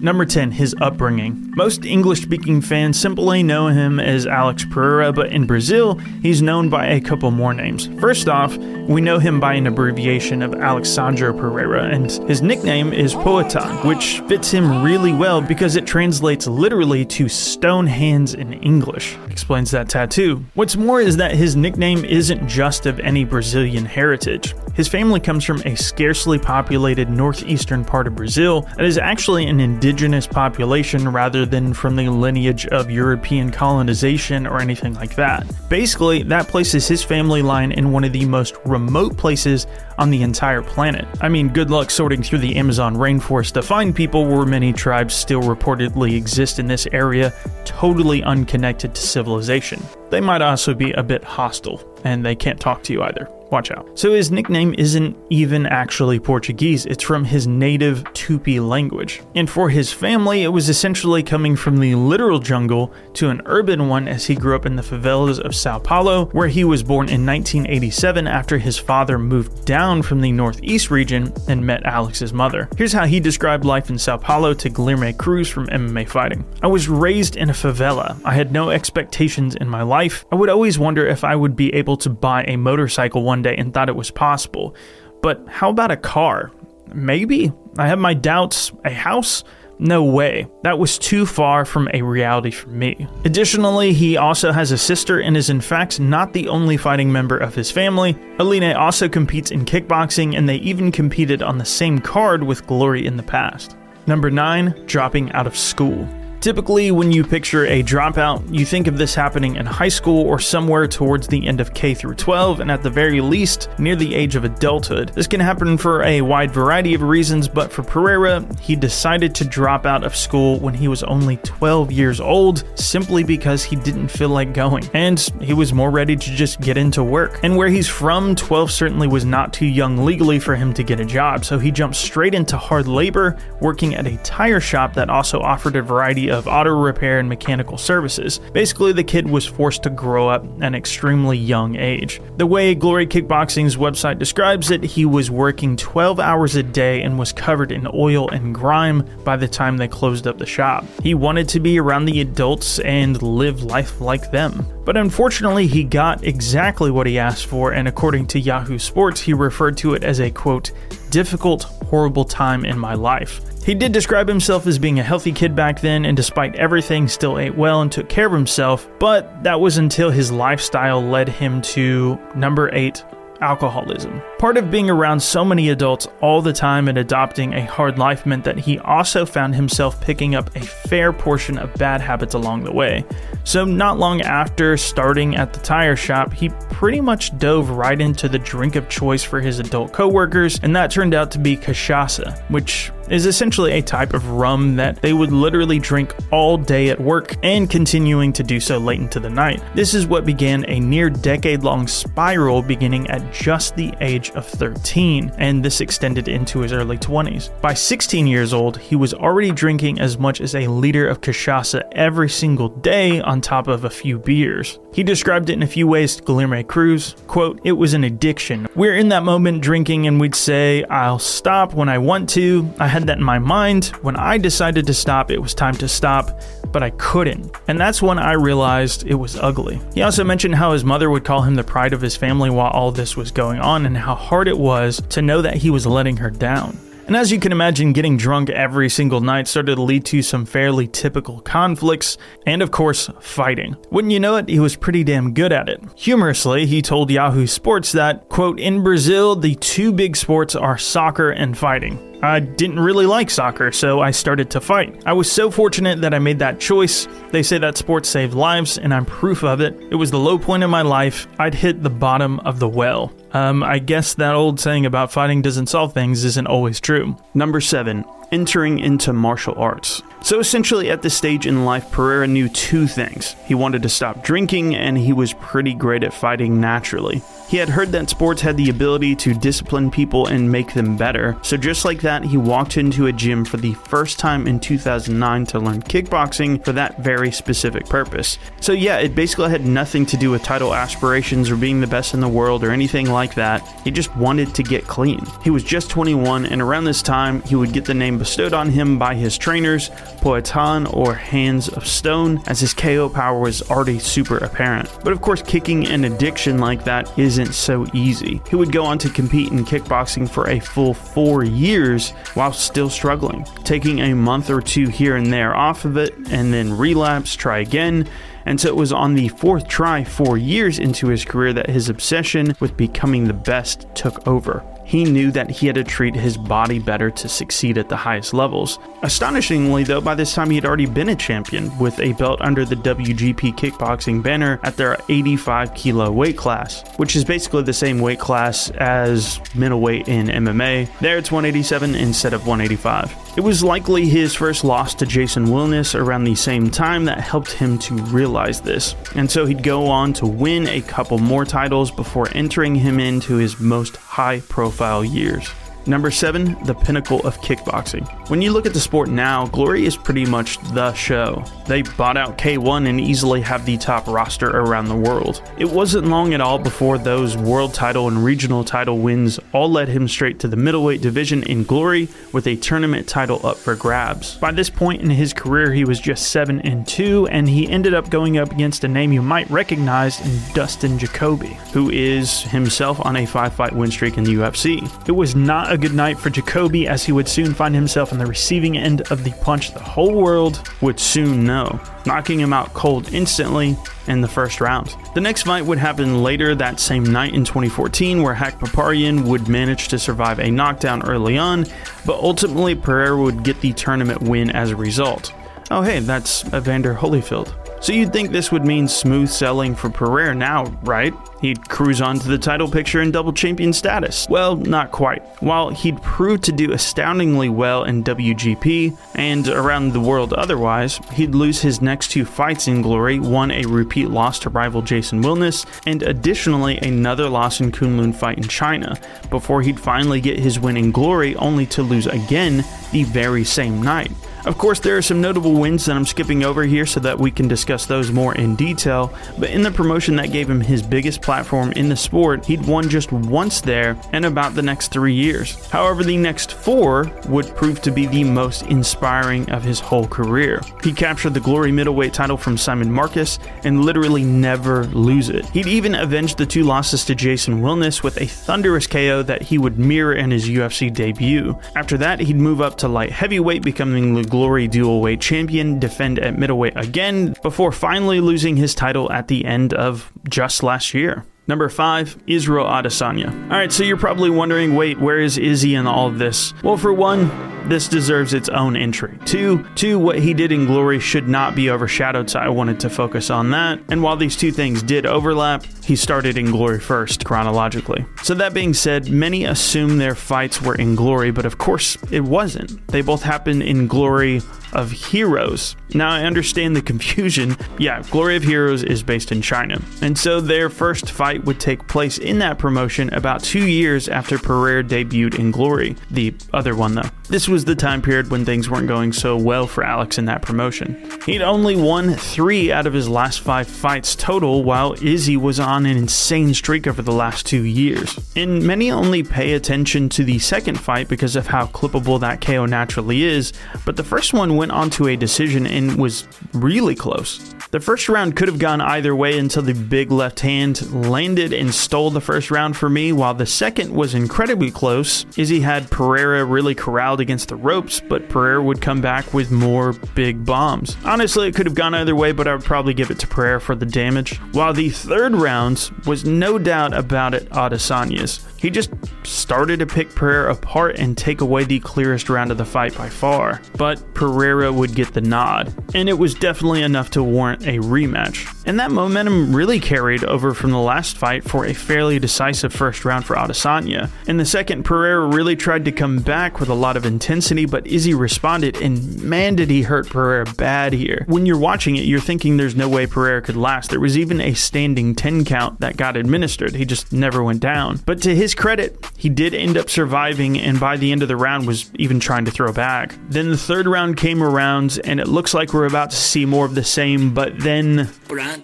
Number 0.00 0.26
10, 0.26 0.50
his 0.50 0.74
upbringing. 0.80 1.52
Most 1.56 1.86
English 1.86 2.20
speaking 2.20 2.60
fans 2.60 3.00
simply 3.00 3.42
know 3.42 3.68
him 3.68 3.98
as 3.98 4.26
Alex 4.26 4.64
Pereira, 4.70 5.10
but 5.10 5.32
in 5.32 5.46
Brazil, 5.46 5.94
he's 6.22 6.42
known 6.42 6.68
by 6.68 6.86
a 6.86 7.00
couple 7.00 7.30
more 7.30 7.54
names. 7.54 7.86
First 7.98 8.28
off, 8.28 8.56
we 8.56 9.00
know 9.00 9.18
him 9.18 9.40
by 9.40 9.54
an 9.54 9.66
abbreviation 9.66 10.42
of 10.42 10.54
Alexandre 10.54 11.32
Pereira, 11.32 11.84
and 11.84 12.10
his 12.28 12.42
nickname 12.42 12.92
is 12.92 13.14
Poatan, 13.14 13.84
which 13.86 14.20
fits 14.28 14.50
him 14.50 14.82
really 14.82 15.14
well 15.14 15.40
because 15.40 15.76
it 15.76 15.86
translates 15.86 16.46
literally 16.46 17.04
to 17.06 17.26
stone 17.28 17.86
hands 17.86 18.34
in 18.34 18.52
English. 18.52 19.16
Explains 19.30 19.70
that 19.70 19.88
tattoo. 19.88 20.44
What's 20.54 20.76
more 20.76 21.00
is 21.00 21.16
that 21.16 21.34
his 21.34 21.56
nickname 21.56 22.04
isn't 22.04 22.46
just 22.46 22.84
of 22.84 23.00
any 23.00 23.24
Brazilian 23.24 23.86
heritage. 23.86 24.54
His 24.74 24.88
family 24.88 25.20
comes 25.20 25.42
from 25.42 25.62
a 25.64 25.74
scarcely 25.74 26.38
populated 26.38 27.08
northeastern 27.08 27.82
part 27.82 28.06
of 28.06 28.14
Brazil 28.14 28.68
that 28.76 28.84
is 28.84 28.98
actually 28.98 29.46
an 29.46 29.58
indigenous 29.58 29.85
population 30.30 31.08
rather 31.08 31.46
than 31.46 31.72
from 31.72 31.96
the 31.96 32.08
lineage 32.08 32.66
of 32.66 32.90
European 32.90 33.50
colonization 33.50 34.46
or 34.46 34.60
anything 34.60 34.94
like 34.94 35.14
that. 35.16 35.46
Basically, 35.68 36.22
that 36.24 36.48
places 36.48 36.88
his 36.88 37.02
family 37.02 37.42
line 37.42 37.72
in 37.72 37.92
one 37.92 38.04
of 38.04 38.12
the 38.12 38.24
most 38.24 38.56
remote 38.64 39.16
places 39.16 39.66
on 39.98 40.10
the 40.10 40.22
entire 40.22 40.62
planet. 40.62 41.06
I 41.20 41.28
mean, 41.28 41.48
good 41.48 41.70
luck 41.70 41.90
sorting 41.90 42.22
through 42.22 42.38
the 42.38 42.56
Amazon 42.56 42.96
rainforest 42.96 43.52
to 43.52 43.62
find 43.62 43.94
people 43.94 44.26
where 44.26 44.46
many 44.46 44.72
tribes 44.72 45.14
still 45.14 45.42
reportedly 45.42 46.16
exist 46.16 46.58
in 46.58 46.66
this 46.66 46.86
area, 46.92 47.32
totally 47.64 48.22
unconnected 48.22 48.94
to 48.94 49.00
civilization. 49.00 49.82
They 50.10 50.20
might 50.20 50.42
also 50.42 50.74
be 50.74 50.92
a 50.92 51.02
bit 51.02 51.24
hostile, 51.24 51.82
and 52.04 52.24
they 52.24 52.34
can't 52.34 52.60
talk 52.60 52.82
to 52.84 52.92
you 52.92 53.02
either. 53.02 53.28
Watch 53.50 53.70
out. 53.70 53.98
So 53.98 54.12
his 54.12 54.30
nickname 54.30 54.74
isn't 54.76 55.16
even 55.30 55.66
actually 55.66 56.18
Portuguese, 56.18 56.86
it's 56.86 57.04
from 57.04 57.24
his 57.24 57.46
native 57.46 58.02
Tupi 58.12 58.66
language. 58.66 59.22
And 59.34 59.48
for 59.48 59.70
his 59.70 59.92
family, 59.92 60.42
it 60.42 60.48
was 60.48 60.68
essentially 60.68 61.22
coming 61.22 61.56
from 61.56 61.78
the 61.78 61.94
literal 61.94 62.38
jungle 62.38 62.92
to 63.14 63.28
an 63.28 63.42
urban 63.46 63.88
one 63.88 64.08
as 64.08 64.26
he 64.26 64.34
grew 64.34 64.56
up 64.56 64.66
in 64.66 64.76
the 64.76 64.82
favelas 64.82 65.38
of 65.38 65.54
Sao 65.54 65.78
Paulo, 65.78 66.26
where 66.26 66.48
he 66.48 66.64
was 66.64 66.82
born 66.82 67.08
in 67.08 67.24
1987 67.24 68.26
after 68.26 68.58
his 68.58 68.76
father 68.78 69.18
moved 69.18 69.64
down 69.64 70.02
from 70.02 70.20
the 70.20 70.32
northeast 70.32 70.90
region 70.90 71.32
and 71.48 71.64
met 71.64 71.84
Alex's 71.84 72.32
mother. 72.32 72.68
Here's 72.76 72.92
how 72.92 73.06
he 73.06 73.20
described 73.20 73.64
life 73.64 73.90
in 73.90 73.98
Sao 73.98 74.16
Paulo 74.16 74.54
to 74.54 74.70
Guilherme 74.70 75.16
Cruz 75.16 75.48
from 75.48 75.66
MMA 75.68 76.08
Fighting. 76.08 76.44
I 76.62 76.66
was 76.66 76.88
raised 76.88 77.36
in 77.36 77.50
a 77.50 77.54
favela. 77.54 78.20
I 78.24 78.34
had 78.34 78.52
no 78.52 78.70
expectations 78.70 79.54
in 79.54 79.68
my 79.68 79.82
life. 79.82 80.24
I 80.32 80.34
would 80.34 80.48
always 80.48 80.78
wonder 80.78 81.06
if 81.06 81.24
I 81.24 81.36
would 81.36 81.56
be 81.56 81.72
able 81.74 81.96
to 81.98 82.10
buy 82.10 82.44
a 82.44 82.56
motorcycle 82.56 83.22
one 83.22 83.35
one 83.36 83.42
day 83.42 83.56
and 83.56 83.72
thought 83.72 83.88
it 83.88 83.96
was 83.96 84.10
possible. 84.10 84.74
But 85.22 85.44
how 85.48 85.70
about 85.70 85.90
a 85.90 85.96
car? 85.96 86.50
Maybe. 86.94 87.52
I 87.78 87.88
have 87.88 87.98
my 87.98 88.14
doubts. 88.14 88.72
A 88.84 88.90
house? 88.90 89.44
No 89.78 90.04
way. 90.04 90.46
That 90.62 90.78
was 90.78 90.98
too 90.98 91.26
far 91.26 91.66
from 91.66 91.90
a 91.92 92.00
reality 92.00 92.50
for 92.50 92.70
me. 92.70 93.06
Additionally, 93.26 93.92
he 93.92 94.16
also 94.16 94.50
has 94.50 94.72
a 94.72 94.78
sister 94.78 95.20
and 95.20 95.36
is 95.36 95.50
in 95.50 95.60
fact 95.60 96.00
not 96.00 96.32
the 96.32 96.48
only 96.48 96.78
fighting 96.78 97.12
member 97.12 97.36
of 97.36 97.54
his 97.54 97.70
family. 97.70 98.16
Aline 98.38 98.74
also 98.74 99.06
competes 99.06 99.50
in 99.50 99.66
kickboxing 99.66 100.34
and 100.34 100.48
they 100.48 100.56
even 100.56 100.90
competed 100.90 101.42
on 101.42 101.58
the 101.58 101.64
same 101.66 101.98
card 101.98 102.42
with 102.42 102.66
Glory 102.66 103.04
in 103.04 103.18
the 103.18 103.22
past. 103.22 103.76
Number 104.06 104.30
9, 104.30 104.86
dropping 104.86 105.30
out 105.32 105.46
of 105.46 105.58
school. 105.58 106.08
Typically, 106.46 106.92
when 106.92 107.10
you 107.10 107.24
picture 107.24 107.66
a 107.66 107.82
dropout, 107.82 108.56
you 108.56 108.64
think 108.64 108.86
of 108.86 108.98
this 108.98 109.16
happening 109.16 109.56
in 109.56 109.66
high 109.66 109.88
school 109.88 110.24
or 110.24 110.38
somewhere 110.38 110.86
towards 110.86 111.26
the 111.26 111.44
end 111.44 111.60
of 111.60 111.74
K 111.74 111.92
through 111.92 112.14
12, 112.14 112.60
and 112.60 112.70
at 112.70 112.84
the 112.84 112.88
very 112.88 113.20
least, 113.20 113.68
near 113.80 113.96
the 113.96 114.14
age 114.14 114.36
of 114.36 114.44
adulthood. 114.44 115.08
This 115.08 115.26
can 115.26 115.40
happen 115.40 115.76
for 115.76 116.04
a 116.04 116.20
wide 116.20 116.52
variety 116.52 116.94
of 116.94 117.02
reasons, 117.02 117.48
but 117.48 117.72
for 117.72 117.82
Pereira, 117.82 118.46
he 118.60 118.76
decided 118.76 119.34
to 119.34 119.44
drop 119.44 119.86
out 119.86 120.04
of 120.04 120.14
school 120.14 120.60
when 120.60 120.72
he 120.72 120.86
was 120.86 121.02
only 121.02 121.38
12 121.38 121.90
years 121.90 122.20
old, 122.20 122.62
simply 122.78 123.24
because 123.24 123.64
he 123.64 123.74
didn't 123.74 124.06
feel 124.06 124.28
like 124.28 124.54
going, 124.54 124.88
and 124.94 125.18
he 125.40 125.52
was 125.52 125.72
more 125.72 125.90
ready 125.90 126.14
to 126.14 126.30
just 126.30 126.60
get 126.60 126.76
into 126.76 127.02
work. 127.02 127.40
And 127.42 127.56
where 127.56 127.70
he's 127.70 127.88
from, 127.88 128.36
12 128.36 128.70
certainly 128.70 129.08
was 129.08 129.24
not 129.24 129.52
too 129.52 129.66
young 129.66 130.04
legally 130.04 130.38
for 130.38 130.54
him 130.54 130.72
to 130.74 130.84
get 130.84 131.00
a 131.00 131.04
job, 131.04 131.44
so 131.44 131.58
he 131.58 131.72
jumped 131.72 131.96
straight 131.96 132.34
into 132.34 132.56
hard 132.56 132.86
labor, 132.86 133.36
working 133.60 133.96
at 133.96 134.06
a 134.06 134.16
tire 134.18 134.60
shop 134.60 134.94
that 134.94 135.10
also 135.10 135.40
offered 135.40 135.74
a 135.74 135.82
variety 135.82 136.30
of 136.30 136.35
of 136.36 136.46
auto 136.46 136.70
repair 136.70 137.18
and 137.18 137.28
mechanical 137.28 137.78
services. 137.78 138.38
Basically, 138.52 138.92
the 138.92 139.02
kid 139.02 139.28
was 139.28 139.46
forced 139.46 139.82
to 139.84 139.90
grow 139.90 140.28
up 140.28 140.44
at 140.44 140.62
an 140.62 140.74
extremely 140.74 141.36
young 141.36 141.76
age. 141.76 142.20
The 142.36 142.46
way 142.46 142.74
Glory 142.74 143.06
Kickboxing's 143.06 143.76
website 143.76 144.18
describes 144.18 144.70
it, 144.70 144.84
he 144.84 145.04
was 145.04 145.30
working 145.30 145.76
12 145.76 146.20
hours 146.20 146.56
a 146.56 146.62
day 146.62 147.02
and 147.02 147.18
was 147.18 147.32
covered 147.32 147.72
in 147.72 147.88
oil 147.92 148.28
and 148.28 148.54
grime 148.54 149.08
by 149.24 149.36
the 149.36 149.48
time 149.48 149.76
they 149.76 149.88
closed 149.88 150.26
up 150.26 150.38
the 150.38 150.46
shop. 150.46 150.84
He 151.02 151.14
wanted 151.14 151.48
to 151.50 151.60
be 151.60 151.80
around 151.80 152.04
the 152.04 152.20
adults 152.20 152.78
and 152.80 153.20
live 153.22 153.62
life 153.62 154.00
like 154.00 154.30
them. 154.30 154.66
But 154.84 154.96
unfortunately, 154.96 155.66
he 155.66 155.82
got 155.82 156.22
exactly 156.22 156.92
what 156.92 157.08
he 157.08 157.18
asked 157.18 157.46
for, 157.46 157.72
and 157.72 157.88
according 157.88 158.26
to 158.28 158.38
Yahoo 158.38 158.78
Sports, 158.78 159.20
he 159.20 159.34
referred 159.34 159.76
to 159.78 159.94
it 159.94 160.04
as 160.04 160.20
a 160.20 160.30
quote, 160.30 160.70
difficult, 161.10 161.66
horrible 161.88 162.24
time 162.24 162.64
in 162.64 162.78
my 162.78 162.94
life. 162.94 163.40
He 163.64 163.74
did 163.74 163.90
describe 163.90 164.28
himself 164.28 164.66
as 164.68 164.78
being 164.78 165.00
a 165.00 165.02
healthy 165.02 165.32
kid 165.32 165.56
back 165.56 165.80
then, 165.80 166.04
and 166.04 166.16
despite 166.16 166.54
everything, 166.54 167.08
still 167.08 167.38
ate 167.38 167.56
well 167.56 167.82
and 167.82 167.90
took 167.90 168.08
care 168.08 168.26
of 168.26 168.32
himself, 168.32 168.88
but 169.00 169.42
that 169.42 169.60
was 169.60 169.76
until 169.76 170.10
his 170.10 170.30
lifestyle 170.30 171.02
led 171.02 171.28
him 171.28 171.60
to 171.62 172.16
number 172.36 172.72
8 172.72 173.04
alcoholism. 173.40 174.22
Part 174.38 174.56
of 174.56 174.70
being 174.70 174.90
around 174.90 175.20
so 175.20 175.44
many 175.44 175.68
adults 175.70 176.08
all 176.20 176.42
the 176.42 176.52
time 176.52 176.88
and 176.88 176.98
adopting 176.98 177.54
a 177.54 177.64
hard 177.64 177.98
life 177.98 178.26
meant 178.26 178.44
that 178.44 178.58
he 178.58 178.78
also 178.80 179.24
found 179.26 179.54
himself 179.54 180.00
picking 180.00 180.34
up 180.34 180.54
a 180.56 180.60
fair 180.60 181.12
portion 181.12 181.58
of 181.58 181.72
bad 181.74 182.00
habits 182.00 182.34
along 182.34 182.64
the 182.64 182.72
way. 182.72 183.04
So, 183.44 183.64
not 183.64 183.98
long 183.98 184.22
after 184.22 184.76
starting 184.76 185.36
at 185.36 185.52
the 185.52 185.60
tire 185.60 185.96
shop, 185.96 186.32
he 186.32 186.48
pretty 186.70 187.00
much 187.00 187.36
dove 187.38 187.70
right 187.70 188.00
into 188.00 188.28
the 188.28 188.38
drink 188.38 188.76
of 188.76 188.88
choice 188.88 189.22
for 189.22 189.40
his 189.40 189.58
adult 189.58 189.92
coworkers, 189.92 190.58
and 190.62 190.74
that 190.74 190.90
turned 190.90 191.14
out 191.14 191.30
to 191.32 191.38
be 191.38 191.56
cachaça, 191.56 192.38
which 192.50 192.90
is 193.10 193.26
essentially 193.26 193.72
a 193.72 193.82
type 193.82 194.14
of 194.14 194.28
rum 194.30 194.76
that 194.76 195.00
they 195.02 195.12
would 195.12 195.32
literally 195.32 195.78
drink 195.78 196.14
all 196.30 196.56
day 196.56 196.90
at 196.90 197.00
work 197.00 197.34
and 197.42 197.70
continuing 197.70 198.32
to 198.32 198.42
do 198.42 198.60
so 198.60 198.78
late 198.78 199.00
into 199.00 199.20
the 199.20 199.30
night. 199.30 199.62
This 199.74 199.94
is 199.94 200.06
what 200.06 200.24
began 200.24 200.64
a 200.68 200.80
near 200.80 201.10
decade 201.10 201.62
long 201.62 201.86
spiral 201.86 202.62
beginning 202.62 203.08
at 203.10 203.32
just 203.32 203.76
the 203.76 203.92
age 204.00 204.30
of 204.30 204.46
13, 204.46 205.32
and 205.38 205.64
this 205.64 205.80
extended 205.80 206.28
into 206.28 206.60
his 206.60 206.72
early 206.72 206.98
20s. 206.98 207.50
By 207.60 207.74
16 207.74 208.26
years 208.26 208.52
old, 208.52 208.78
he 208.78 208.96
was 208.96 209.14
already 209.14 209.52
drinking 209.52 210.00
as 210.00 210.18
much 210.18 210.40
as 210.40 210.54
a 210.54 210.66
liter 210.66 211.08
of 211.08 211.20
cachaça 211.20 211.82
every 211.92 212.28
single 212.28 212.68
day 212.68 213.20
on 213.20 213.40
top 213.40 213.68
of 213.68 213.84
a 213.84 213.90
few 213.90 214.18
beers. 214.18 214.78
He 214.92 215.02
described 215.02 215.50
it 215.50 215.54
in 215.54 215.62
a 215.62 215.66
few 215.66 215.86
ways 215.86 216.16
to 216.16 216.22
Guilherme 216.22 216.66
Cruz. 216.66 217.14
Quote, 217.26 217.60
it 217.64 217.72
was 217.72 217.94
an 217.94 218.04
addiction. 218.04 218.66
We're 218.74 218.96
in 218.96 219.10
that 219.10 219.22
moment 219.22 219.62
drinking 219.62 220.06
and 220.06 220.20
we'd 220.20 220.34
say, 220.34 220.84
I'll 220.84 221.18
stop 221.18 221.74
when 221.74 221.88
I 221.88 221.98
want 221.98 222.28
to. 222.30 222.68
I 222.78 222.88
had 222.96 223.06
that 223.08 223.18
in 223.18 223.24
my 223.24 223.38
mind. 223.38 223.88
When 224.00 224.16
I 224.16 224.38
decided 224.38 224.86
to 224.86 224.94
stop, 224.94 225.30
it 225.30 225.38
was 225.38 225.52
time 225.52 225.74
to 225.74 225.86
stop, 225.86 226.40
but 226.72 226.82
I 226.82 226.90
couldn't. 226.90 227.54
And 227.68 227.78
that's 227.78 228.00
when 228.00 228.18
I 228.18 228.32
realized 228.32 229.06
it 229.06 229.16
was 229.16 229.36
ugly. 229.36 229.78
He 229.92 230.00
also 230.00 230.24
mentioned 230.24 230.54
how 230.54 230.72
his 230.72 230.82
mother 230.82 231.10
would 231.10 231.22
call 231.22 231.42
him 231.42 231.56
the 231.56 231.62
pride 231.62 231.92
of 231.92 232.00
his 232.00 232.16
family 232.16 232.48
while 232.48 232.70
all 232.70 232.90
this 232.90 233.14
was 233.14 233.30
going 233.30 233.60
on 233.60 233.84
and 233.84 233.98
how 233.98 234.14
hard 234.14 234.48
it 234.48 234.56
was 234.56 235.02
to 235.10 235.20
know 235.20 235.42
that 235.42 235.58
he 235.58 235.68
was 235.68 235.86
letting 235.86 236.16
her 236.16 236.30
down. 236.30 236.78
And 237.06 237.14
as 237.14 237.30
you 237.30 237.38
can 237.38 237.52
imagine, 237.52 237.92
getting 237.92 238.16
drunk 238.16 238.48
every 238.50 238.88
single 238.88 239.20
night 239.20 239.46
started 239.46 239.76
to 239.76 239.82
lead 239.82 240.06
to 240.06 240.22
some 240.22 240.44
fairly 240.44 240.88
typical 240.88 241.40
conflicts, 241.40 242.18
and 242.46 242.62
of 242.62 242.72
course, 242.72 243.08
fighting. 243.20 243.76
Wouldn't 243.90 244.12
you 244.12 244.18
know 244.18 244.36
it, 244.36 244.48
he 244.48 244.58
was 244.58 244.74
pretty 244.74 245.04
damn 245.04 245.32
good 245.32 245.52
at 245.52 245.68
it. 245.68 245.80
Humorously, 245.96 246.66
he 246.66 246.82
told 246.82 247.10
Yahoo 247.10 247.46
Sports 247.46 247.92
that, 247.92 248.28
quote, 248.28 248.58
in 248.58 248.82
Brazil, 248.82 249.36
the 249.36 249.54
two 249.54 249.92
big 249.92 250.16
sports 250.16 250.56
are 250.56 250.78
soccer 250.78 251.30
and 251.30 251.56
fighting. 251.56 251.96
I 252.26 252.40
didn't 252.40 252.80
really 252.80 253.06
like 253.06 253.30
soccer, 253.30 253.72
so 253.72 254.00
I 254.00 254.10
started 254.10 254.50
to 254.50 254.60
fight. 254.60 255.02
I 255.06 255.12
was 255.12 255.30
so 255.30 255.50
fortunate 255.50 256.00
that 256.00 256.14
I 256.14 256.18
made 256.18 256.38
that 256.40 256.60
choice. 256.60 257.06
They 257.30 257.42
say 257.42 257.58
that 257.58 257.76
sports 257.76 258.08
save 258.08 258.34
lives, 258.34 258.78
and 258.78 258.92
I'm 258.92 259.04
proof 259.04 259.44
of 259.44 259.60
it. 259.60 259.74
It 259.90 259.96
was 259.96 260.10
the 260.10 260.18
low 260.18 260.38
point 260.38 260.62
in 260.62 260.70
my 260.70 260.82
life. 260.82 261.26
I'd 261.38 261.54
hit 261.54 261.82
the 261.82 261.90
bottom 261.90 262.40
of 262.40 262.58
the 262.58 262.68
well. 262.68 263.12
Um, 263.32 263.62
I 263.62 263.78
guess 263.78 264.14
that 264.14 264.34
old 264.34 264.58
saying 264.58 264.86
about 264.86 265.12
fighting 265.12 265.42
doesn't 265.42 265.66
solve 265.68 265.92
things 265.92 266.24
isn't 266.24 266.46
always 266.46 266.80
true. 266.80 267.16
Number 267.34 267.60
7 267.60 268.04
entering 268.32 268.78
into 268.78 269.12
martial 269.12 269.54
arts. 269.56 270.02
So 270.22 270.40
essentially, 270.40 270.90
at 270.90 271.02
this 271.02 271.16
stage 271.16 271.46
in 271.46 271.64
life, 271.64 271.90
Pereira 271.92 272.26
knew 272.26 272.48
two 272.48 272.88
things. 272.88 273.36
He 273.44 273.54
wanted 273.54 273.82
to 273.82 273.88
stop 273.88 274.24
drinking, 274.24 274.74
and 274.74 274.98
he 274.98 275.12
was 275.12 275.32
pretty 275.34 275.72
great 275.72 276.02
at 276.02 276.12
fighting 276.12 276.60
naturally. 276.60 277.22
He 277.48 277.58
had 277.58 277.68
heard 277.68 277.92
that 277.92 278.10
sports 278.10 278.42
had 278.42 278.56
the 278.56 278.70
ability 278.70 279.14
to 279.16 279.32
discipline 279.32 279.88
people 279.88 280.26
and 280.26 280.50
make 280.50 280.74
them 280.74 280.96
better, 280.96 281.36
so 281.42 281.56
just 281.56 281.84
like 281.84 282.00
that, 282.00 282.24
he 282.24 282.36
walked 282.36 282.76
into 282.76 283.06
a 283.06 283.12
gym 283.12 283.44
for 283.44 283.56
the 283.56 283.74
first 283.74 284.18
time 284.18 284.48
in 284.48 284.58
2009 284.58 285.46
to 285.46 285.60
learn 285.60 285.80
kickboxing 285.80 286.64
for 286.64 286.72
that 286.72 286.98
very 286.98 287.30
specific 287.30 287.86
purpose. 287.88 288.40
So, 288.60 288.72
yeah, 288.72 288.98
it 288.98 289.14
basically 289.14 289.50
had 289.50 289.64
nothing 289.64 290.04
to 290.06 290.16
do 290.16 290.32
with 290.32 290.42
title 290.42 290.74
aspirations 290.74 291.48
or 291.50 291.56
being 291.56 291.80
the 291.80 291.86
best 291.86 292.14
in 292.14 292.20
the 292.20 292.28
world 292.28 292.64
or 292.64 292.72
anything 292.72 293.08
like 293.08 293.36
that. 293.36 293.62
He 293.84 293.92
just 293.92 294.14
wanted 294.16 294.52
to 294.56 294.64
get 294.64 294.88
clean. 294.88 295.24
He 295.44 295.50
was 295.50 295.62
just 295.62 295.88
21, 295.88 296.46
and 296.46 296.60
around 296.60 296.82
this 296.82 297.00
time, 297.00 297.42
he 297.42 297.54
would 297.54 297.72
get 297.72 297.84
the 297.84 297.94
name 297.94 298.18
bestowed 298.26 298.52
on 298.52 298.68
him 298.68 298.98
by 298.98 299.14
his 299.14 299.38
trainers, 299.38 299.88
Poatan 300.20 300.92
or 300.92 301.14
Hands 301.14 301.68
of 301.68 301.86
Stone, 301.86 302.42
as 302.48 302.58
his 302.58 302.74
KO 302.74 303.08
power 303.08 303.38
was 303.38 303.62
already 303.70 304.00
super 304.00 304.38
apparent. 304.38 304.90
But 305.04 305.12
of 305.12 305.20
course, 305.20 305.42
kicking 305.42 305.86
an 305.86 306.02
addiction 306.02 306.58
like 306.58 306.82
that 306.82 307.16
isn't 307.16 307.52
so 307.52 307.86
easy. 307.92 308.42
He 308.50 308.56
would 308.56 308.72
go 308.72 308.84
on 308.84 308.98
to 308.98 309.10
compete 309.10 309.52
in 309.52 309.64
kickboxing 309.64 310.28
for 310.28 310.50
a 310.50 310.58
full 310.58 310.92
four 310.92 311.44
years 311.44 312.10
while 312.34 312.52
still 312.52 312.90
struggling, 312.90 313.44
taking 313.62 314.00
a 314.00 314.12
month 314.12 314.50
or 314.50 314.60
two 314.60 314.88
here 314.88 315.14
and 315.14 315.32
there 315.32 315.54
off 315.54 315.84
of 315.84 315.96
it, 315.96 316.12
and 316.32 316.52
then 316.52 316.76
relapse, 316.76 317.36
try 317.36 317.60
again 317.60 318.08
and 318.48 318.60
so 318.60 318.68
it 318.68 318.76
was 318.76 318.92
on 318.92 319.14
the 319.14 319.26
fourth 319.26 319.66
try, 319.66 320.04
four 320.04 320.38
years 320.38 320.78
into 320.78 321.08
his 321.08 321.24
career, 321.24 321.52
that 321.52 321.68
his 321.68 321.88
obsession 321.88 322.54
with 322.60 322.76
becoming 322.76 323.24
the 323.24 323.32
best 323.34 323.88
took 323.96 324.24
over 324.28 324.64
he 324.86 325.04
knew 325.04 325.32
that 325.32 325.50
he 325.50 325.66
had 325.66 325.74
to 325.74 325.82
treat 325.82 326.14
his 326.14 326.36
body 326.36 326.78
better 326.78 327.10
to 327.10 327.28
succeed 327.28 327.76
at 327.76 327.88
the 327.88 327.96
highest 327.96 328.32
levels. 328.32 328.78
Astonishingly, 329.02 329.82
though, 329.82 330.00
by 330.00 330.14
this 330.14 330.32
time 330.32 330.48
he 330.48 330.54
had 330.54 330.64
already 330.64 330.86
been 330.86 331.08
a 331.08 331.16
champion 331.16 331.76
with 331.78 331.98
a 331.98 332.12
belt 332.12 332.40
under 332.40 332.64
the 332.64 332.76
WGP 332.76 333.56
kickboxing 333.56 334.22
banner 334.22 334.60
at 334.62 334.76
their 334.76 334.96
85 335.08 335.74
kilo 335.74 336.12
weight 336.12 336.36
class, 336.36 336.84
which 336.98 337.16
is 337.16 337.24
basically 337.24 337.64
the 337.64 337.72
same 337.72 337.98
weight 337.98 338.20
class 338.20 338.70
as 338.70 339.40
middleweight 339.56 340.06
in 340.06 340.28
MMA. 340.28 340.88
There 341.00 341.18
it's 341.18 341.32
187 341.32 341.96
instead 341.96 342.32
of 342.32 342.46
185. 342.46 343.24
It 343.36 343.42
was 343.42 343.62
likely 343.62 344.06
his 344.06 344.34
first 344.34 344.64
loss 344.64 344.94
to 344.94 345.04
Jason 345.04 345.48
Wilnis 345.48 345.98
around 345.98 346.24
the 346.24 346.34
same 346.34 346.70
time 346.70 347.04
that 347.04 347.20
helped 347.20 347.52
him 347.52 347.78
to 347.80 347.94
realize 347.94 348.62
this, 348.62 348.94
and 349.14 349.30
so 349.30 349.44
he'd 349.44 349.62
go 349.62 349.88
on 349.88 350.14
to 350.14 350.26
win 350.26 350.68
a 350.68 350.80
couple 350.80 351.18
more 351.18 351.44
titles 351.44 351.90
before 351.90 352.28
entering 352.34 352.76
him 352.76 352.98
into 352.98 353.36
his 353.36 353.60
most 353.60 353.96
high 353.96 354.40
profile 354.40 354.75
years. 355.04 355.48
Number 355.88 356.10
seven, 356.10 356.56
the 356.64 356.74
pinnacle 356.74 357.24
of 357.26 357.40
kickboxing. 357.40 358.06
When 358.28 358.42
you 358.42 358.50
look 358.50 358.66
at 358.66 358.74
the 358.74 358.80
sport 358.80 359.08
now, 359.08 359.46
Glory 359.46 359.86
is 359.86 359.96
pretty 359.96 360.26
much 360.26 360.58
the 360.74 360.92
show. 360.94 361.44
They 361.66 361.82
bought 361.82 362.16
out 362.16 362.38
K1 362.38 362.88
and 362.88 363.00
easily 363.00 363.40
have 363.42 363.64
the 363.64 363.76
top 363.76 364.08
roster 364.08 364.48
around 364.50 364.86
the 364.88 364.96
world. 364.96 365.42
It 365.58 365.70
wasn't 365.70 366.08
long 366.08 366.34
at 366.34 366.40
all 366.40 366.58
before 366.58 366.98
those 366.98 367.36
world 367.36 367.72
title 367.72 368.08
and 368.08 368.24
regional 368.24 368.64
title 368.64 368.98
wins 368.98 369.38
all 369.52 369.70
led 369.70 369.88
him 369.88 370.08
straight 370.08 370.40
to 370.40 370.48
the 370.48 370.56
middleweight 370.56 371.02
division 371.02 371.44
in 371.44 371.62
Glory 371.62 372.08
with 372.32 372.48
a 372.48 372.56
tournament 372.56 373.08
title 373.08 373.44
up 373.46 373.56
for 373.56 373.76
grabs. 373.76 374.36
By 374.38 374.50
this 374.50 374.70
point 374.70 375.02
in 375.02 375.10
his 375.10 375.32
career, 375.32 375.72
he 375.72 375.84
was 375.84 376.00
just 376.00 376.32
7 376.32 376.60
and 376.62 376.86
2, 376.86 377.28
and 377.28 377.48
he 377.48 377.68
ended 377.68 377.94
up 377.94 378.10
going 378.10 378.38
up 378.38 378.50
against 378.50 378.82
a 378.82 378.88
name 378.88 379.12
you 379.12 379.22
might 379.22 379.48
recognize 379.50 380.20
in 380.20 380.52
Dustin 380.52 380.98
Jacoby, 380.98 381.58
who 381.72 381.90
is 381.90 382.42
himself 382.42 383.04
on 383.04 383.16
a 383.16 383.26
five 383.26 383.54
fight 383.54 383.72
win 383.72 383.90
streak 383.90 384.18
in 384.18 384.24
the 384.24 384.34
UFC. 384.34 384.82
It 385.08 385.12
was 385.12 385.36
not 385.36 385.72
a 385.72 385.75
good 385.78 385.94
night 385.94 386.18
for 386.18 386.30
Jacoby 386.30 386.86
as 386.86 387.04
he 387.04 387.12
would 387.12 387.28
soon 387.28 387.54
find 387.54 387.74
himself 387.74 388.12
on 388.12 388.18
the 388.18 388.26
receiving 388.26 388.76
end 388.76 389.02
of 389.10 389.24
the 389.24 389.32
punch 389.42 389.72
the 389.72 389.80
whole 389.80 390.22
world 390.22 390.68
would 390.80 391.00
soon 391.00 391.44
know, 391.44 391.80
knocking 392.04 392.38
him 392.38 392.52
out 392.52 392.72
cold 392.74 393.12
instantly 393.12 393.76
in 394.06 394.20
the 394.20 394.28
first 394.28 394.60
round. 394.60 394.94
The 395.14 395.20
next 395.20 395.42
fight 395.42 395.64
would 395.64 395.78
happen 395.78 396.22
later 396.22 396.54
that 396.54 396.80
same 396.80 397.04
night 397.04 397.34
in 397.34 397.44
2014, 397.44 398.22
where 398.22 398.34
Haqparast 398.34 399.26
would 399.26 399.48
manage 399.48 399.88
to 399.88 399.98
survive 399.98 400.38
a 400.38 400.50
knockdown 400.50 401.02
early 401.08 401.38
on, 401.38 401.66
but 402.04 402.20
ultimately 402.20 402.74
Pereira 402.74 403.20
would 403.20 403.42
get 403.42 403.60
the 403.60 403.72
tournament 403.72 404.22
win 404.22 404.50
as 404.50 404.70
a 404.70 404.76
result. 404.76 405.32
Oh, 405.70 405.82
hey, 405.82 406.00
that's 406.00 406.44
Evander 406.54 406.94
Holyfield. 406.94 407.65
So 407.80 407.92
you'd 407.92 408.12
think 408.12 408.30
this 408.30 408.50
would 408.50 408.64
mean 408.64 408.88
smooth 408.88 409.28
selling 409.28 409.74
for 409.74 409.90
Pereira 409.90 410.34
now, 410.34 410.64
right? 410.82 411.14
He'd 411.40 411.68
cruise 411.68 412.00
on 412.00 412.18
to 412.18 412.28
the 412.28 412.38
title 412.38 412.68
picture 412.68 413.00
and 413.00 413.12
double 413.12 413.32
champion 413.32 413.72
status. 413.72 414.26
Well, 414.28 414.56
not 414.56 414.90
quite. 414.90 415.22
While 415.40 415.70
he'd 415.70 416.00
proved 416.02 416.42
to 416.44 416.52
do 416.52 416.72
astoundingly 416.72 417.48
well 417.50 417.84
in 417.84 418.02
WGP 418.02 418.96
and 419.14 419.46
around 419.48 419.92
the 419.92 420.00
world 420.00 420.32
otherwise, 420.32 420.98
he'd 421.12 421.34
lose 421.34 421.60
his 421.60 421.82
next 421.82 422.08
two 422.08 422.24
fights 422.24 422.66
in 422.66 422.82
Glory, 422.82 423.20
one 423.20 423.50
a 423.50 423.64
repeat 423.66 424.08
loss 424.08 424.38
to 424.40 424.50
rival 424.50 424.82
Jason 424.82 425.22
Wilnis, 425.22 425.66
and 425.86 426.02
additionally 426.02 426.78
another 426.78 427.28
loss 427.28 427.60
in 427.60 427.70
Kunlun 427.70 428.14
fight 428.14 428.38
in 428.38 428.48
China, 428.48 428.98
before 429.30 429.60
he'd 429.62 429.78
finally 429.78 430.20
get 430.20 430.40
his 430.40 430.58
win 430.58 430.76
in 430.76 430.90
Glory 430.90 431.36
only 431.36 431.66
to 431.66 431.82
lose 431.82 432.06
again 432.06 432.64
the 432.92 433.04
very 433.04 433.44
same 433.44 433.82
night. 433.82 434.10
Of 434.46 434.58
course, 434.58 434.78
there 434.78 434.96
are 434.96 435.02
some 435.02 435.20
notable 435.20 435.54
wins 435.54 435.86
that 435.86 435.96
I'm 435.96 436.06
skipping 436.06 436.44
over 436.44 436.62
here 436.62 436.86
so 436.86 437.00
that 437.00 437.18
we 437.18 437.32
can 437.32 437.48
discuss 437.48 437.86
those 437.86 438.12
more 438.12 438.32
in 438.36 438.54
detail, 438.54 439.12
but 439.38 439.50
in 439.50 439.62
the 439.62 439.72
promotion 439.72 440.14
that 440.16 440.30
gave 440.30 440.48
him 440.48 440.60
his 440.60 440.84
biggest 440.84 441.20
platform 441.20 441.72
in 441.72 441.88
the 441.88 441.96
sport, 441.96 442.46
he'd 442.46 442.64
won 442.64 442.88
just 442.88 443.10
once 443.10 443.60
there 443.60 443.96
in 444.12 444.24
about 444.24 444.54
the 444.54 444.62
next 444.62 444.92
three 444.92 445.14
years. 445.14 445.68
However, 445.70 446.04
the 446.04 446.16
next 446.16 446.52
four 446.52 447.10
would 447.28 447.56
prove 447.56 447.82
to 447.82 447.90
be 447.90 448.06
the 448.06 448.22
most 448.22 448.62
inspiring 448.66 449.50
of 449.50 449.64
his 449.64 449.80
whole 449.80 450.06
career. 450.06 450.62
He 450.84 450.92
captured 450.92 451.34
the 451.34 451.40
Glory 451.40 451.72
middleweight 451.72 452.14
title 452.14 452.36
from 452.36 452.56
Simon 452.56 452.92
Marcus 452.92 453.40
and 453.64 453.84
literally 453.84 454.22
never 454.22 454.84
lose 454.86 455.28
it. 455.28 455.44
He'd 455.46 455.66
even 455.66 455.96
avenged 455.96 456.38
the 456.38 456.46
two 456.46 456.62
losses 456.62 457.04
to 457.06 457.16
Jason 457.16 457.62
Wilnis 457.62 458.04
with 458.04 458.20
a 458.20 458.26
thunderous 458.26 458.86
KO 458.86 459.24
that 459.24 459.42
he 459.42 459.58
would 459.58 459.76
mirror 459.76 460.14
in 460.14 460.30
his 460.30 460.48
UFC 460.48 460.94
debut. 460.94 461.58
After 461.74 461.98
that, 461.98 462.20
he'd 462.20 462.36
move 462.36 462.60
up 462.60 462.76
to 462.78 462.86
light 462.86 463.10
heavyweight, 463.10 463.62
becoming 463.62 464.14
the 464.14 464.35
Glory 464.36 464.68
dual 464.68 465.00
weight 465.00 465.22
champion, 465.22 465.78
defend 465.78 466.18
at 466.18 466.38
middleweight 466.38 466.74
again, 466.76 467.34
before 467.42 467.72
finally 467.72 468.20
losing 468.20 468.54
his 468.54 468.74
title 468.74 469.10
at 469.10 469.28
the 469.28 469.46
end 469.46 469.72
of 469.72 470.12
just 470.28 470.62
last 470.62 470.92
year. 470.92 471.24
Number 471.48 471.68
five, 471.68 472.16
Israel 472.26 472.66
Adesanya. 472.66 473.30
All 473.44 473.56
right, 473.56 473.70
so 473.70 473.84
you're 473.84 473.96
probably 473.96 474.30
wondering, 474.30 474.74
wait, 474.74 474.98
where 474.98 475.18
is 475.20 475.38
Izzy 475.38 475.74
in 475.74 475.86
all 475.86 476.08
of 476.08 476.18
this? 476.18 476.52
Well, 476.64 476.76
for 476.76 476.92
one, 476.92 477.68
this 477.68 477.88
deserves 477.88 478.34
its 478.34 478.48
own 478.48 478.76
entry. 478.76 479.18
Two, 479.24 479.64
two, 479.74 479.98
what 479.98 480.18
he 480.18 480.34
did 480.34 480.52
in 480.52 480.66
Glory 480.66 480.98
should 480.98 481.28
not 481.28 481.54
be 481.54 481.70
overshadowed, 481.70 482.30
so 482.30 482.40
I 482.40 482.48
wanted 482.48 482.80
to 482.80 482.90
focus 482.90 483.30
on 483.30 483.50
that. 483.50 483.80
And 483.88 484.02
while 484.02 484.16
these 484.16 484.36
two 484.36 484.52
things 484.52 484.82
did 484.82 485.06
overlap, 485.06 485.64
he 485.84 485.96
started 485.96 486.36
in 486.36 486.50
Glory 486.50 486.80
first, 486.80 487.24
chronologically. 487.24 488.04
So 488.22 488.34
that 488.34 488.54
being 488.54 488.74
said, 488.74 489.10
many 489.10 489.44
assume 489.44 489.98
their 489.98 490.14
fights 490.14 490.60
were 490.62 490.74
in 490.74 490.96
Glory, 490.96 491.30
but 491.30 491.44
of 491.46 491.58
course 491.58 491.96
it 492.10 492.24
wasn't. 492.24 492.86
They 492.88 493.02
both 493.02 493.22
happened 493.22 493.62
in 493.62 493.86
Glory 493.86 494.42
of 494.72 494.90
Heroes. 494.90 495.76
Now, 495.94 496.10
I 496.10 496.24
understand 496.24 496.76
the 496.76 496.82
confusion. 496.82 497.56
Yeah, 497.78 498.02
Glory 498.10 498.36
of 498.36 498.42
Heroes 498.42 498.82
is 498.82 499.02
based 499.02 499.32
in 499.32 499.42
China. 499.42 499.80
And 500.02 500.18
so 500.18 500.40
their 500.40 500.68
first 500.68 501.10
fight 501.10 501.44
would 501.44 501.60
take 501.60 501.86
place 501.88 502.18
in 502.18 502.38
that 502.40 502.58
promotion 502.58 503.12
about 503.12 503.42
two 503.42 503.66
years 503.66 504.08
after 504.08 504.38
Pereira 504.38 504.84
debuted 504.84 505.38
in 505.38 505.50
Glory, 505.50 505.96
the 506.10 506.34
other 506.52 506.74
one 506.74 506.94
though. 506.94 507.10
This 507.28 507.48
was 507.48 507.64
the 507.64 507.74
time 507.74 508.02
period 508.02 508.30
when 508.30 508.44
things 508.44 508.70
weren't 508.70 508.86
going 508.86 509.12
so 509.12 509.36
well 509.36 509.66
for 509.66 509.82
Alex 509.82 510.16
in 510.18 510.26
that 510.26 510.42
promotion. 510.42 511.10
He'd 511.26 511.42
only 511.42 511.74
won 511.74 512.14
three 512.14 512.70
out 512.70 512.86
of 512.86 512.92
his 512.92 513.08
last 513.08 513.40
five 513.40 513.66
fights 513.66 514.14
total, 514.14 514.62
while 514.62 514.94
Izzy 515.02 515.36
was 515.36 515.58
on 515.58 515.86
an 515.86 515.96
insane 515.96 516.54
streak 516.54 516.86
over 516.86 517.02
the 517.02 517.12
last 517.12 517.46
two 517.46 517.64
years. 517.64 518.18
And 518.36 518.62
many 518.62 518.90
only 518.90 519.22
pay 519.22 519.54
attention 519.54 520.08
to 520.10 520.24
the 520.24 520.38
second 520.38 520.78
fight 520.78 521.08
because 521.08 521.34
of 521.34 521.48
how 521.48 521.66
clippable 521.66 522.20
that 522.20 522.40
KO 522.40 522.66
naturally 522.66 523.24
is, 523.24 523.52
but 523.84 523.96
the 523.96 524.04
first 524.04 524.32
one 524.32 524.56
went 524.56 524.65
on 524.70 524.90
to 524.90 525.08
a 525.08 525.16
decision 525.16 525.66
and 525.66 525.96
was 525.96 526.26
really 526.52 526.94
close. 526.94 527.54
The 527.70 527.80
first 527.80 528.08
round 528.08 528.36
could 528.36 528.48
have 528.48 528.58
gone 528.58 528.80
either 528.80 529.14
way 529.14 529.38
until 529.38 529.62
the 529.62 529.74
big 529.74 530.12
left 530.12 530.40
hand 530.40 531.06
landed 531.08 531.52
and 531.52 531.74
stole 531.74 532.10
the 532.10 532.20
first 532.20 532.50
round 532.50 532.76
for 532.76 532.88
me, 532.88 533.12
while 533.12 533.34
the 533.34 533.44
second 533.46 533.92
was 533.92 534.14
incredibly 534.14 534.70
close. 534.70 535.26
Izzy 535.36 535.60
had 535.60 535.90
Pereira 535.90 536.44
really 536.44 536.74
corralled 536.74 537.20
against 537.20 537.48
the 537.48 537.56
ropes, 537.56 538.00
but 538.00 538.28
Pereira 538.28 538.62
would 538.62 538.80
come 538.80 539.00
back 539.00 539.34
with 539.34 539.50
more 539.50 539.92
big 540.14 540.44
bombs. 540.44 540.96
Honestly, 541.04 541.48
it 541.48 541.54
could 541.54 541.66
have 541.66 541.74
gone 541.74 541.94
either 541.94 542.14
way, 542.14 542.32
but 542.32 542.46
I 542.46 542.54
would 542.54 542.64
probably 542.64 542.94
give 542.94 543.10
it 543.10 543.18
to 543.18 543.26
Pereira 543.26 543.60
for 543.60 543.74
the 543.74 543.86
damage. 543.86 544.38
While 544.52 544.72
the 544.72 544.90
third 544.90 545.34
round 545.34 545.90
was 546.06 546.24
no 546.24 546.58
doubt 546.58 546.94
about 546.94 547.34
it 547.34 547.50
Adesanya's. 547.50 548.40
He 548.58 548.70
just 548.70 548.90
started 549.24 549.78
to 549.80 549.86
pick 549.86 550.14
Pereira 550.14 550.52
apart 550.52 550.98
and 550.98 551.16
take 551.16 551.40
away 551.40 551.64
the 551.64 551.80
clearest 551.80 552.28
round 552.28 552.50
of 552.50 552.58
the 552.58 552.64
fight 552.64 552.96
by 552.96 553.08
far. 553.08 553.60
But 553.76 554.14
Pereira 554.14 554.72
would 554.72 554.94
get 554.94 555.12
the 555.12 555.20
nod, 555.20 555.74
and 555.94 556.08
it 556.08 556.18
was 556.18 556.34
definitely 556.34 556.82
enough 556.82 557.10
to 557.10 557.22
warrant 557.22 557.62
a 557.62 557.78
rematch. 557.78 558.52
And 558.66 558.80
that 558.80 558.90
momentum 558.90 559.54
really 559.54 559.78
carried 559.78 560.24
over 560.24 560.52
from 560.52 560.70
the 560.72 560.78
last 560.78 561.16
fight 561.16 561.44
for 561.44 561.66
a 561.66 561.72
fairly 561.72 562.18
decisive 562.18 562.72
first 562.72 563.04
round 563.04 563.24
for 563.24 563.36
Adesanya. 563.36 564.10
In 564.26 564.38
the 564.38 564.44
second, 564.44 564.84
Pereira 564.84 565.26
really 565.26 565.54
tried 565.54 565.84
to 565.84 565.92
come 565.92 566.18
back 566.18 566.58
with 566.58 566.68
a 566.68 566.74
lot 566.74 566.96
of 566.96 567.06
intensity, 567.06 567.66
but 567.66 567.86
Izzy 567.86 568.14
responded, 568.14 568.76
and 568.82 569.22
man, 569.22 569.54
did 569.54 569.70
he 569.70 569.82
hurt 569.82 570.08
Pereira 570.08 570.46
bad 570.56 570.92
here. 570.92 571.24
When 571.28 571.46
you're 571.46 571.58
watching 571.58 571.96
it, 571.96 572.04
you're 572.06 572.20
thinking 572.20 572.56
there's 572.56 572.74
no 572.74 572.88
way 572.88 573.06
Pereira 573.06 573.42
could 573.42 573.56
last. 573.56 573.90
There 573.90 574.00
was 574.00 574.18
even 574.18 574.40
a 574.40 574.54
standing 574.54 575.14
10 575.14 575.44
count 575.44 575.80
that 575.80 575.96
got 575.96 576.16
administered. 576.16 576.74
He 576.74 576.84
just 576.84 577.12
never 577.12 577.42
went 577.42 577.60
down. 577.60 578.00
But 578.04 578.20
to 578.22 578.34
his 578.34 578.45
credit, 578.54 579.04
he 579.16 579.28
did 579.28 579.54
end 579.54 579.76
up 579.76 579.90
surviving 579.90 580.58
and 580.58 580.78
by 580.78 580.96
the 580.96 581.12
end 581.12 581.22
of 581.22 581.28
the 581.28 581.36
round 581.36 581.66
was 581.66 581.90
even 581.94 582.20
trying 582.20 582.44
to 582.44 582.50
throw 582.50 582.72
back. 582.72 583.14
Then 583.28 583.50
the 583.50 583.56
third 583.56 583.86
round 583.86 584.16
came 584.16 584.42
around 584.42 585.00
and 585.04 585.20
it 585.20 585.28
looks 585.28 585.54
like 585.54 585.72
we're 585.72 585.86
about 585.86 586.10
to 586.10 586.16
see 586.16 586.44
more 586.44 586.64
of 586.64 586.74
the 586.74 586.84
same, 586.84 587.34
but 587.34 587.58
then. 587.58 588.08
Brad. 588.28 588.62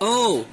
Oh! 0.00 0.46